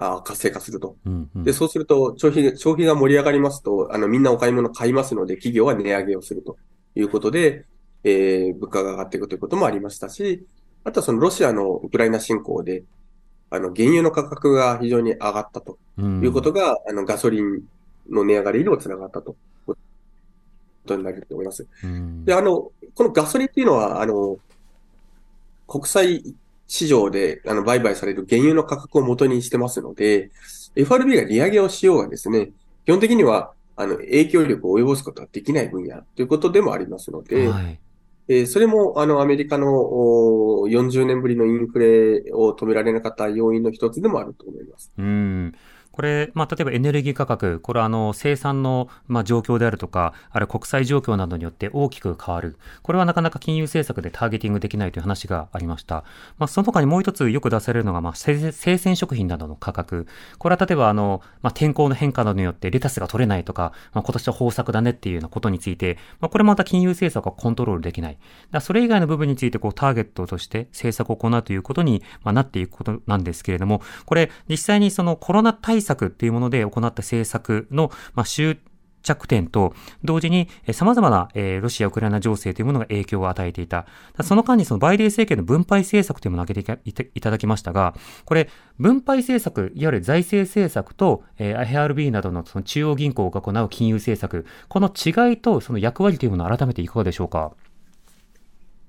[0.02, 0.96] あ活性化すると。
[1.04, 6.56] うんうんで、そうすると、消費、消費が盛り上がりますと、あの、みんなお買い物買いますので、企業は値上げをすると
[6.94, 7.66] いうことで、
[8.02, 10.46] えー、物価が上がっていくということもありましたし、
[10.84, 12.84] あとはそのロシアのウクライナ侵攻で、
[13.50, 17.62] あの、原油の価格が非常に上がったとうんいうことが、あの、ガソリン
[18.08, 19.36] の値上がりにもつながったと。
[19.66, 19.76] こ
[20.86, 21.66] とになると思います。
[21.84, 24.38] うんで、あの、このガソリンっていうのは、あの、
[25.68, 26.34] 国際
[26.66, 30.30] 市場で、あの、売買される原油の価格を元にしてますので、
[30.74, 32.50] FRB が利上げをしようがですね、
[32.86, 37.78] 基本的には、あの、影響力を及ぼすことはできない分野ということでもありますので、はい。
[38.30, 39.66] えーそれも、あの、アメリカの
[40.68, 44.92] 40年ぶりのインフレを止められなかった要因の一つでもあると思います。
[44.96, 45.52] うん。
[45.92, 52.56] これ、まあ、例えばエネルギー価格、これはあの、生産の、まあ、状況であるとか、あるいは国際状況などによって大きく変わる。
[52.82, 56.04] これはなかなか金融政策でターゲティングできないという話がありました。
[56.38, 60.06] まあ、その他にもう一つよく出されるのが、まあ、生鮮食品などの価格。
[60.38, 68.18] これは例えばあの、まあ、天候の変化などによってレタスが取れないとか、まあ、今年は豊作だねっていうようなことについて、まあ、これまた金融政策はコントロールできない。
[68.50, 78.58] だそれ以外の部分についてこうターゲットとして政策を行うということに、まあ、なっていくことなんですけれども、これ実際にそのコロナ対策っていうもので行った政策の、まあ、終
[79.02, 79.72] 着点と
[80.04, 83.86] 同時にえー様々な、えーロシア・ウクライナ情勢というものが影響を与えていた。
[84.22, 87.94] その間にそのバイデン政権の分配政策というものを挙げていただきましたが、
[88.26, 97.52] これ、分配政策、いわゆる財政政策と、えー FRB などのその中央銀行が行う金融政策、この違いとその役割というものを改めていかがでしょうか？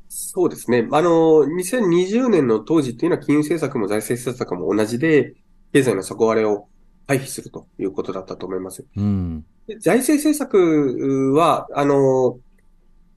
[0.10, 0.88] そうですね。
[0.92, 5.36] あの、2020年の当時っていうのは金融政策も財政政策も同じで、
[5.72, 6.68] 経済の底割れを
[7.08, 8.86] 回避するということだったと思います。
[8.96, 9.46] うん。
[9.68, 12.40] で財政政策は、あの、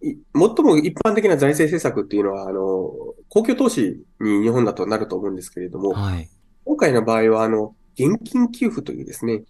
[0.03, 2.61] い最も一般的な財政政策っていうのは、あの、
[3.29, 6.29] 公共投資に日本だとなると思うんですけれども、はい。
[6.65, 9.45] 今回の場合は、あの、現金給付というですね、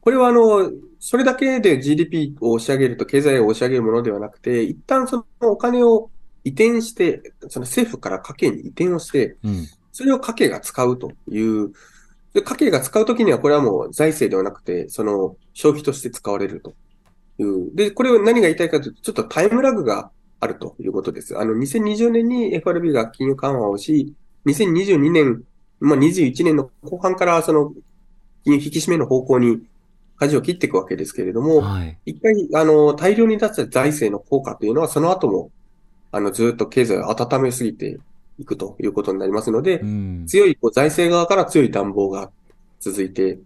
[0.00, 6.10] これはあの、それだけで GDP を押し上げると経済を押し上げるものではなくて、一旦そのお金を
[6.44, 9.66] 移転して、その政府から家計に移転をして、うん。
[9.92, 11.72] それを家計が使うという、
[12.36, 16.74] で家計が使うときにはこれはもう財政ではなくて、その消費として使われると
[17.38, 17.74] いう。
[17.74, 21.38] で、これを何が言いたいかというと、ちょっとタイムラグがあるということです。
[21.38, 24.12] あの、2020年に FRB が金融緩和をし、
[24.44, 25.44] 2022年、
[25.80, 27.72] まあ、21年の後半からその
[28.44, 29.62] 金融引き締めの方向に
[30.18, 31.98] 舵を切っていくわけですけれども、はい。
[32.04, 35.50] 一回、あの、大量に出した財政の効果というのは、その後も、
[36.12, 37.98] あの、ずっと経済を温めすぎて
[38.38, 40.26] いくということになりますのでう、ん。
[40.26, 42.30] 強いこう財政側から強い暖房が
[42.80, 43.38] 続いて、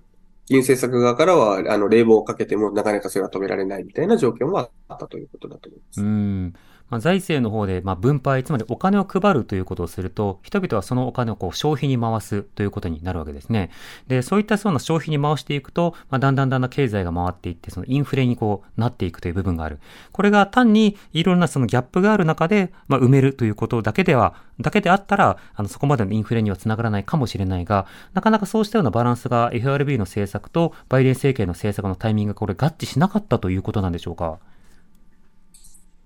[0.46, 6.00] 金融政策側からは、あの、冷房をかけてもなかなかそれは止められないみたいな状況もあったということだと思います。
[6.02, 6.54] うん。
[6.90, 13.70] まあ、財政の方で、まあ、分配、つまりお金を配るということをすると、人々はそのお金をこう消費に回すということになるわけですね。
[14.08, 19.78] で、そういったそうな消費に回していくと、まあ、だんだんだんだん経済が回っていって、そのインフレにこうなっていくという部分がある。
[20.12, 34.38] これが単にいろんなそのギャップがある中で、まあ、埋めるということだけでは、だけであったら、あの、そこまでのインフレにはつながらないかもしれないが、なかなかそうしたようなバランスが FRB の政策とバイデン政権の政策のタイミングがこれ合致しなかったということなんでしょうか？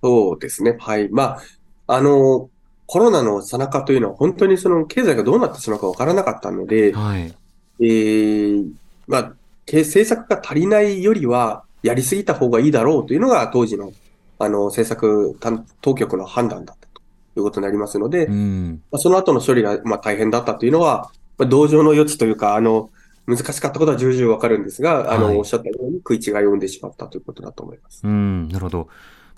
[0.05, 0.77] そうですね。
[0.79, 1.09] はい。
[1.09, 1.39] ま
[1.87, 2.51] あ、あの、
[2.85, 7.35] コロナの最中というのは本当にその経済がどうなってしまうかわからなかったので、はい。
[7.81, 8.71] えー、
[9.07, 9.33] まあ、
[9.65, 13.95] け政策が足りないよりは、やりすぎた方がいいだろうというのが当時の、
[14.39, 17.01] あの、政策担当局の判断だったと
[17.37, 18.83] いうことになりますので、うん。
[18.93, 22.91] まあその後の処理が、まあ、大変だったというのは、まあ、同情の余地というか、あの、
[23.27, 28.03] 難しかったことは重々わかるんですが、あの、はいおっしゃったように食い違いを生んでしまったということだと思います。
[28.05, 28.89] うん、なるほど。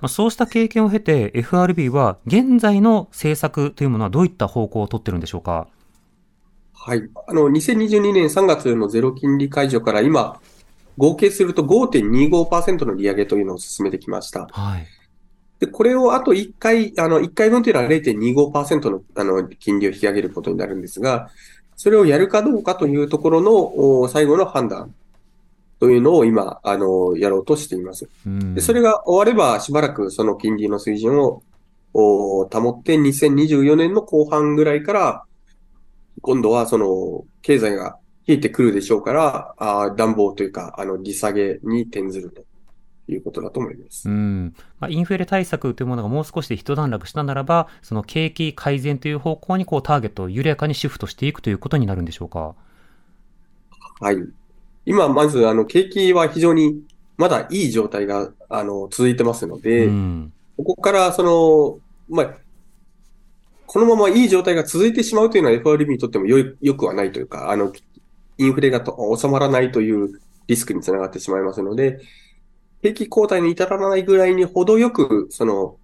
[0.01, 5.69] まあ、そうした経験を経て、FRB は現在の政策というものはどういった方向を取ってるんでしょうか？
[6.75, 7.09] はい。
[7.27, 10.41] あの、2022年3月のゼロ金利解除から今、
[10.99, 14.49] 合計すると5.25%の利上げというのを進めてきました。
[14.53, 14.87] はい。
[15.59, 21.31] で、これをあと1回、あの、1回分というのは0.25%の、あの、金利を引き上げることになるんですが、
[21.75, 24.95] それをやるかどうかというところのお最後の判断
[25.79, 28.09] というのを今、あの、やろうとしています。
[28.27, 31.43] うんで、それが終われば、しばらくその金利の水準を
[31.93, 35.25] お保って、2024年の後半ぐらいから、
[36.23, 42.43] 今度はその、経済が冷えてくるでしょうから、あー暖房というか、あの、利下げに転ずると
[43.13, 44.13] いうことだと思いますう。
[44.13, 52.55] んまあ、インフレ対策というものがもう少しで一段落したならば、その景気改善という方向にこうターゲットを緩やかにシフトしていくということになるんでしょうか？
[54.01, 54.17] はい。
[54.87, 56.81] 今、まず、あの、景気は非常に、
[57.19, 60.33] まだいい状態が、あの、続いてますので、うん。
[60.57, 61.79] ここから、その、
[62.09, 62.35] まあ、
[63.67, 67.73] このままいい状態が続いてしまうというのは FRB にとってもよい良くはないというか、あの、
[68.39, 72.01] インフレがと収まらないというリスクにつながってしまいますので、
[72.83, 75.77] 景気後退に至らないぐらいに程よく、その、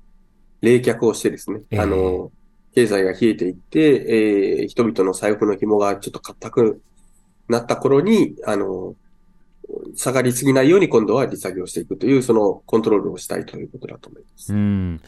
[0.61, 1.81] 冷却をしてですね、ええ。
[1.81, 2.31] あの、
[2.75, 6.83] 経済が冷えていって、えー人々の財布の紐がちょっと硬く
[7.53, 8.97] なった頃に、あの、
[9.95, 14.53] 下がりすぎないように今度は利下げをしていくという、そのコントロールをしたいということだと思います。
[14.53, 15.01] うん。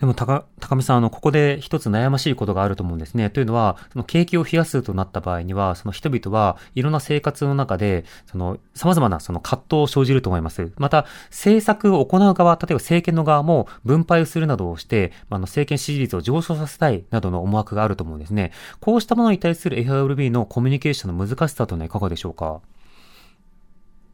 [0.00, 3.30] でも、高、高見さん、あの、ここで一つ悩ましいことがあると思うんですね。
[3.30, 10.72] というのは、その景気を冷やすとなった場合には、その人々はいろんな生活の中で、その、様々なその葛藤を生じると思います。
[10.78, 18.50] また、政策を行う側、例えば政権の側も分配をするなどをして、あの、政権支持率を上昇させたいなどの思惑があると思うんですね。
[18.80, 22.60] こうしたものに対する FRB のコミュニケーションの難しさというのはいかがでしょうか？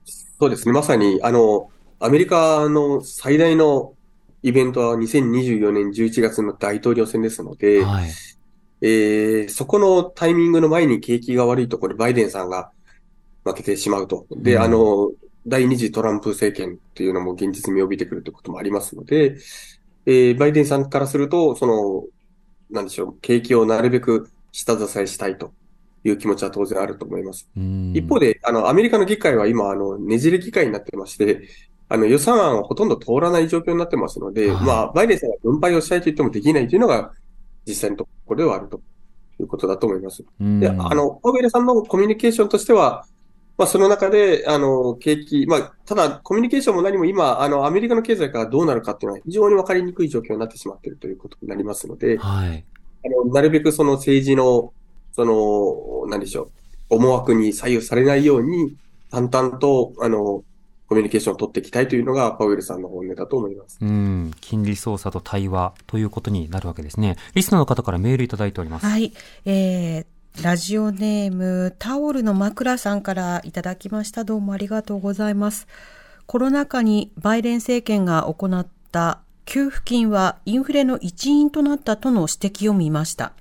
[0.04, 0.72] そうですね。
[0.72, 3.94] まさに、あの、アメリカの最大の
[4.42, 8.10] イベントは2024年11月の大統領選ですので、はい。
[8.82, 12.72] えーそこのタイミングの前に景気が悪いところでバイデンさんが
[13.44, 14.26] 負けてしまうと。
[14.30, 15.10] で、うんあの、
[15.46, 19.36] 第二次トランプ政権っていうのも現実味を帯びてくるということもありますので、
[20.06, 22.04] えーバイデンさんからすると、その、
[22.70, 25.52] なんでしょう、景気をなるべく下支えしたいと
[26.04, 27.48] いう気持ちは当然あると思います。
[27.56, 31.48] うん一方で、あの、アメリカの議会は今、あの、ねじれ議会になってまして、
[31.92, 37.12] あの、予算案はほとんど通らない状況になってますので、はいまあ、バイデンさんが分配をしたいと言ってもできないというのが、
[37.66, 38.80] 実際のところではあると
[39.40, 40.24] いうことだと思います。
[40.40, 43.06] うんで、あの、パウエルさんのコミュニケーションとしては、
[43.58, 52.64] まあ、その中で、あの、景気、まあ、ただ、コミュニケーションも何も今、あの、アメリカの経済がどうなるかっていうのは非常に分かりにくい状況になってしまっているということになりますので、はい。
[53.04, 54.72] あの、なるべくその政治の、
[55.12, 56.50] その、なんでしょう、
[56.90, 58.76] 思惑に左右されないように、
[59.10, 60.44] 淡々と、あの、
[60.90, 63.78] コミュニケーションを取っていきたいというのが、パウエルさんの本音だと思います。
[63.80, 64.32] うん。
[64.40, 67.16] 金利操作と対話ということになるわけですね。
[67.34, 68.86] リスナーの方からメールいただいております。
[68.86, 69.12] はい、
[69.44, 70.06] えー
[70.42, 74.24] ラジオネームタオルの枕さんからいただきました。
[74.24, 75.66] どうもありがとうございます。
[76.26, 83.32] コロナ禍にバイデン政権が行った給付金はインフレの一因となったとの指摘を見ました。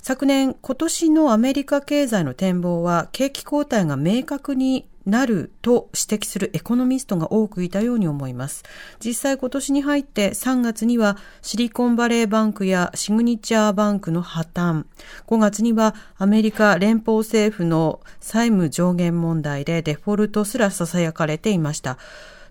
[0.00, 8.62] 昨年、今年のアメリカ経済の展望は景気後退が明確になると指摘するエコノミストが多くいたように思います。
[9.04, 14.84] 実際今年に入って3月にはシリコンバレーバンクやシグニチャーバンクの破綻、
[15.26, 21.98] 5月にはアメリカ連邦政府の債務上限問題でデフォルトすら囁かれていました。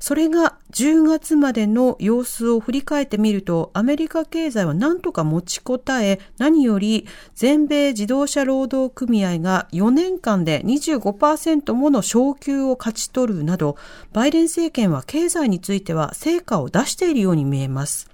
[0.01, 13.77] それが10月までの様子を振り返ってみると、アメリカ経済は何とか持ちこたえ、何より全米自動車労働組合が4年間で25%もの昇給を勝ち取るなど、
[14.11, 18.09] バイデン政権は経済については成果を出しているように見えます。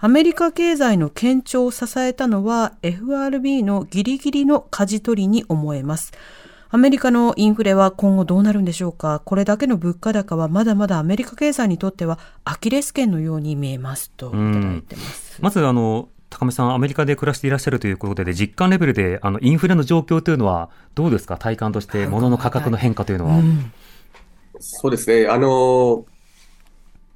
[0.00, 6.12] アメリカ経済の堅調を支えたのは FRB のギリギリの舵取りに思えます。
[6.74, 9.20] アメリカのインフレは今後どうなるんでしょうか？
[9.26, 15.38] これだけの物価高はまだまだアメリカ経済にとってはアキレス腱のように見えますといただいてます。
[15.42, 21.36] まず、あの、高見さん、アメリカで暮らしていらっしゃるということで、実感レベルで、あの、インフレの状況というのは、どうですか？
[21.36, 23.36] 体感として、物の価格の変化というのは。
[23.36, 23.70] うん
[24.58, 25.26] そうですね。
[25.28, 26.06] あの、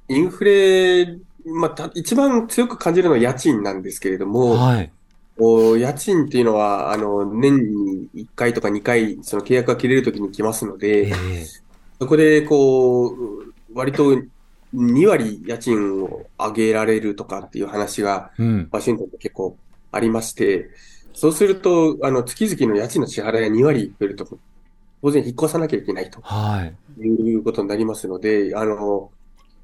[0.07, 4.91] インフレ、まあ、た一番強く感じるのは家賃なんですけれども、はい。
[5.39, 11.67] お家賃っていうのは、あの、年に1回とか2回、その契約が切れるときに来ますので、ええ
[11.99, 14.13] そこで、こう、割と
[14.73, 18.67] 2割家賃を上げられるとかっていう話が、うん。
[18.71, 19.57] ワシントンって結構
[19.91, 20.69] ありまして、
[21.13, 24.27] そうすると、あの、月々の家賃の支払いが2割増えると、
[25.01, 26.75] 当然引っ越さなきゃいけないとはい。
[26.99, 29.11] いうことになりますので、あの、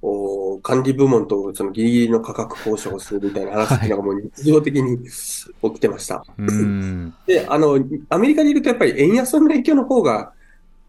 [0.06, 6.26] お管理部門とそのギリギリの価格交渉をするみたいな話っていうのがもう日常的に起きてました。
[6.38, 7.14] うん。
[7.26, 7.80] で、あの、
[8.10, 10.34] アメリカにいるとやっぱり円安の影響の方が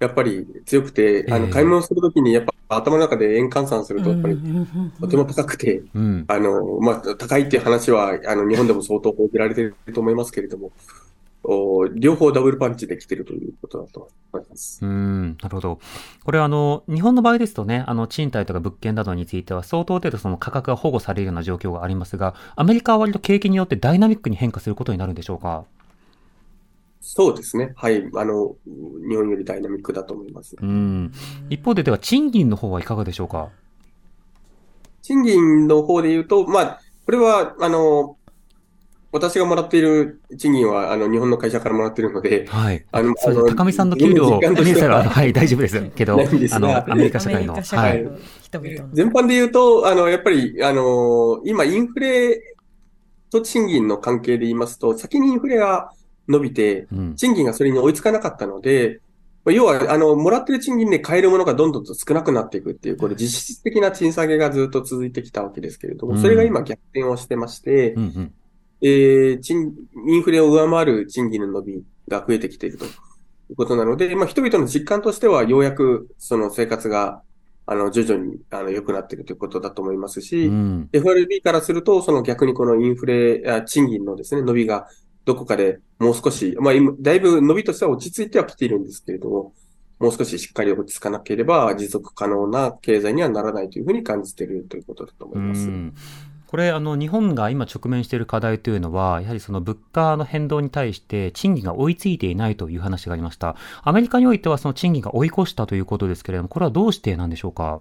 [0.00, 4.38] やっぱり強くて、あの、ええ買い物するときにやっぱ頭の中で円換算すると、やっぱり
[5.00, 6.24] とても高くて、うん。
[6.26, 10.72] あの、まあ、高いっていう話は、あの、日本でも相当報じられていると思いますけれども、
[11.46, 14.84] お両方ダブルパンチできているということだと思います。
[14.84, 15.78] うん、なるほど。
[16.24, 25.64] これあの、日本の場合ですとね、あの、賃貸とか物件などについては相当程度その価格が保護されるような状況がありますが、アメリカは割と景気によってダイナミックに変化することになるんでしょうか？
[27.02, 27.74] そうですね。
[27.76, 28.02] はい。
[28.14, 30.56] あの、日本よりダイナミックだと思います。
[30.58, 31.12] うん。
[31.50, 33.50] 一方ででは賃金の方はいかがでしょうか？
[35.02, 38.16] 賃金の方で言うと、まあ、これは、あの、
[39.14, 42.84] 私がもらっている賃金は、あの、日本の会社からもらっているので、はい。
[42.90, 46.18] あのそう高見さんの給料を見せたら、はい、 大丈夫ですけど、
[46.50, 47.92] あの、アメリカ社会の、アメリカ社はい。
[47.92, 48.10] 会の
[48.42, 48.88] 人々の。
[48.92, 52.56] 全般で言うと、あの、やっぱり、あの、今、インフレ
[53.30, 55.92] と賃金の関係で言いますと、先にインフレが
[56.26, 57.14] 伸びて、うん。
[57.14, 58.98] 賃金がそれに追いつかなかったので、
[59.44, 68.34] まあ要は、あの、もらってる賃金で買えるものがどんどんと少なくなっていくっていう、これ実質的な賃下げがずっと続いてきたわけですけれども、うんそれが今逆転をしてましてう、んうん。
[68.86, 69.72] えー賃、
[70.06, 72.88] インフレを上回る賃金の伸びが増えてきているとい
[73.50, 77.22] うことなので、まあ、人々の実感としては、ようやくその生活が、
[77.64, 80.88] あの、徐々に、あの、良くなっているということだと思いますし、うん。
[80.92, 84.86] FRB からすると、その逆にこのインフレ、あ賃金のですね、伸びが
[85.24, 89.54] どこかでもう少し、まあ今、だいぶ伸びとしては落ち着いてはきているんですけれども、
[89.98, 95.70] もう少ししっかり落ち着かなければ持続可能な経済にはならないというふうに感じているということだと思います。
[96.54, 103.56] うんこれあの日本が今直面している課題というのはやはりその物価の変動に対して賃金が追いついていないという話がありました。
[103.82, 107.80] アメリカにおいてはその賃金が追い越したということですけれどもこれはどうしてなんでしょうか？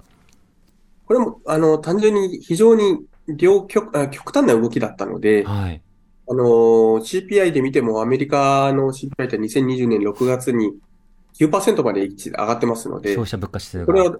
[1.06, 5.82] これも、あの、単純に非常に両極、あ極端な動きだったので、はい。
[6.28, 10.74] あの、CPI で見てもアメリカの CPI って2020年6月に
[11.40, 13.86] 9%まで一上がってますので消費、者物価指数が。
[13.86, 14.18] これは、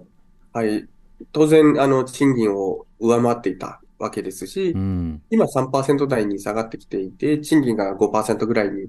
[0.52, 0.86] はい、
[1.32, 5.22] 当然、あの、賃金を上回っていたわけですしう、ん。
[5.30, 8.88] 今3%台に下がってきていて、賃金が5%ぐらいに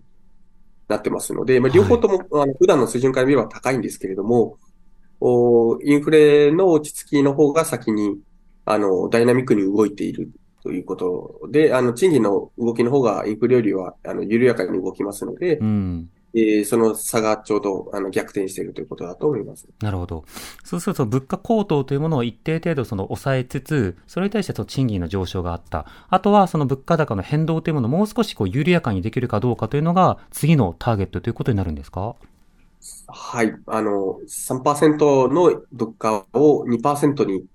[0.88, 4.58] なってますので、まあ、両方とも、あの普段の水準から見れば高いんですけれども、
[5.22, 8.20] おインフレの落ち着きの方が先に、
[8.66, 10.30] あの、ダイナミックに動いている
[10.62, 19.68] ということで、あの、賃金の動きの方がインフレよりは、あの、緩やかに動きますのでう、んえーその差がちょうど、あの、逆転しているということだと思います。
[19.82, 20.26] なるほど
[20.64, 32.16] そうすると物価高騰というものを一定程度その抑えつつそれに対してその賃金の上昇があったあとはその物価高の変動というものをもう少しこう緩やかにできるかどうかというのが次のターゲットということになるんですか？
[33.08, 33.56] はい。
[33.68, 37.46] あの、3%の物価を2%に、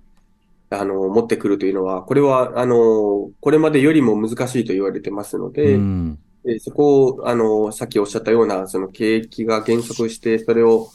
[0.70, 10.88] あの、持ってくるというのは、これは、あの、これまでよりも難しいと言われてますので、うんえそこを、あの、さっきおっしゃったような、その景気が減速して、それを、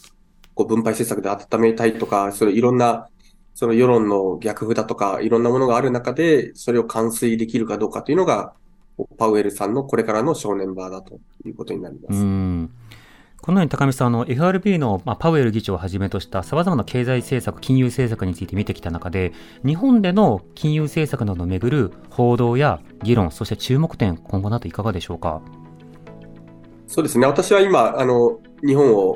[0.56, 3.10] こう、分配政策で温めたいとか、それいろんな、
[3.54, 8.54] その世論の逆風だとか、いろんなものがある中で、それを完遂できるかどうかというのが、
[9.18, 12.85] パウエルさんのこれからの正念場だということになりまうす。
[13.46, 19.34] んこのように高見さん、あの FRB の、まあ、パウエル議長をはじめとした様々な経済政策、金融政策について見てきた中で、
[19.64, 25.42] 日本での金融政策などをめぐる報道や議論、そして注目点、今後などいかがでしょうか？
[26.88, 27.28] そうですね。
[27.28, 29.14] 私は今、あの、日本を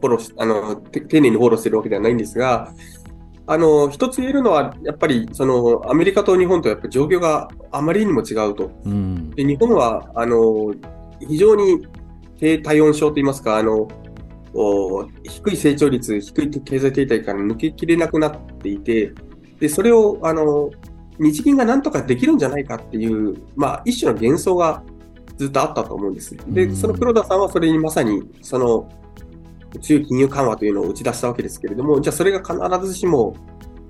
[0.00, 2.72] フォローし、あの、て丁寧にフォローしているわけではないんですが、
[3.48, 8.70] あの、一つ言えるのは、やっぱり、その、アメリカと日本とやっぱり状況があまりにも違うと。
[8.84, 9.30] うん。
[9.30, 10.72] で、日本は、あの、
[11.28, 11.84] 非常に
[12.40, 13.86] 低体温症といいますか、あの、
[14.54, 19.12] お低い成長率、低い経済停滞から抜けきれなくなっていて、
[19.60, 20.70] で、それを、あの、
[21.18, 24.82] 日銀がなんとかできるんじゃないかっていう、まあ、一種の幻想が
[25.36, 26.34] ずっとあったと思うんです。
[26.48, 28.88] で、うんその黒田さんはそれにまさに、その、
[29.82, 33.36] 強い金融緩和というのを打ち出したわけですけれども、じゃあそれが必ずしも、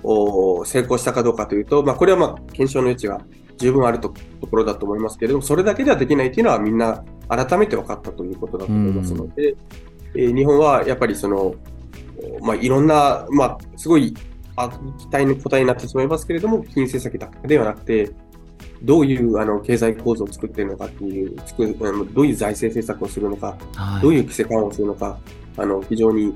[0.03, 3.21] お成功したかどうかというと、まあ、これはまあ、検証の余地が
[3.59, 4.09] 十分あると
[4.41, 9.55] ところだと思いますけれども、それだけではできないというのはみんな改めて分かったということだと思いますので、
[10.15, 11.55] えー日本はやっぱりその、
[12.41, 14.13] おまあ、いろんな、まあ、すごい
[14.57, 14.69] あ
[14.99, 18.11] 期待の答えになってしまいますけれども、金融政策だけではなくて、
[18.83, 24.03] どういうあの経済構造を作っているのかっていう、どういう財政政策をするのか、はい。
[24.03, 25.19] どういう規制緩和をするのか、
[25.57, 26.35] あの非常にうん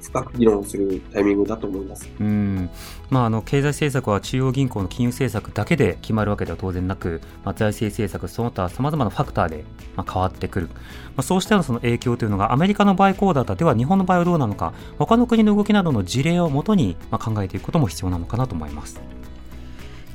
[0.00, 2.08] 深く議論するタイミングだと思います。
[2.20, 2.70] うん
[3.10, 9.64] まあ、あの経済政策は中央銀行の金融政策だけで決まるわけでは当然なく、まあ、財政政策、その他さまざまなファクターで、
[9.96, 10.74] まあ、変わってくる、ま
[11.18, 19.00] あ、そうしたその影響というのがアメリカの場合こうだったでは日本の場合はどうなのか他の国の動きなどの事例をもとに、まあ、考えていくことも必要なのかなと思います。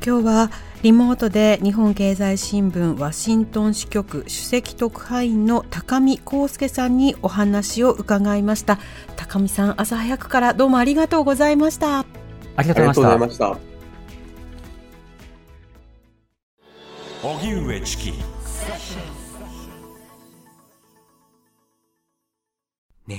[0.04, 0.52] 今日は
[0.84, 8.80] リモートで日本経済新聞ワシントン支局首席特派員の高見康介さんにお話を伺いました。
[9.16, 12.06] 高見さん朝早くからどうもありがとうございました。
[12.56, 13.58] ありがとうございました。
[17.24, 18.12] 荻上チキ。
[18.12, 18.18] ね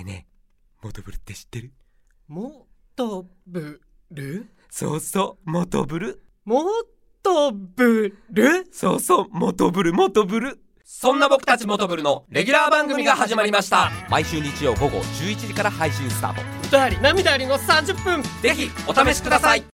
[0.01, 1.72] えねえ、モトブルって知ってる？
[2.29, 3.81] もとぶ
[4.12, 6.22] るそうそう、モトブル。
[6.47, 6.62] も
[7.24, 10.61] とぶるそうそう、モトブル、モトブル。
[10.84, 13.90] そんな僕たちモトブルのレギュラー番組が始まりました。
[14.09, 16.42] 毎週日曜午後11時から配信スタート。
[16.68, 19.64] 歌あり涙ありの30分ぜひお試しください。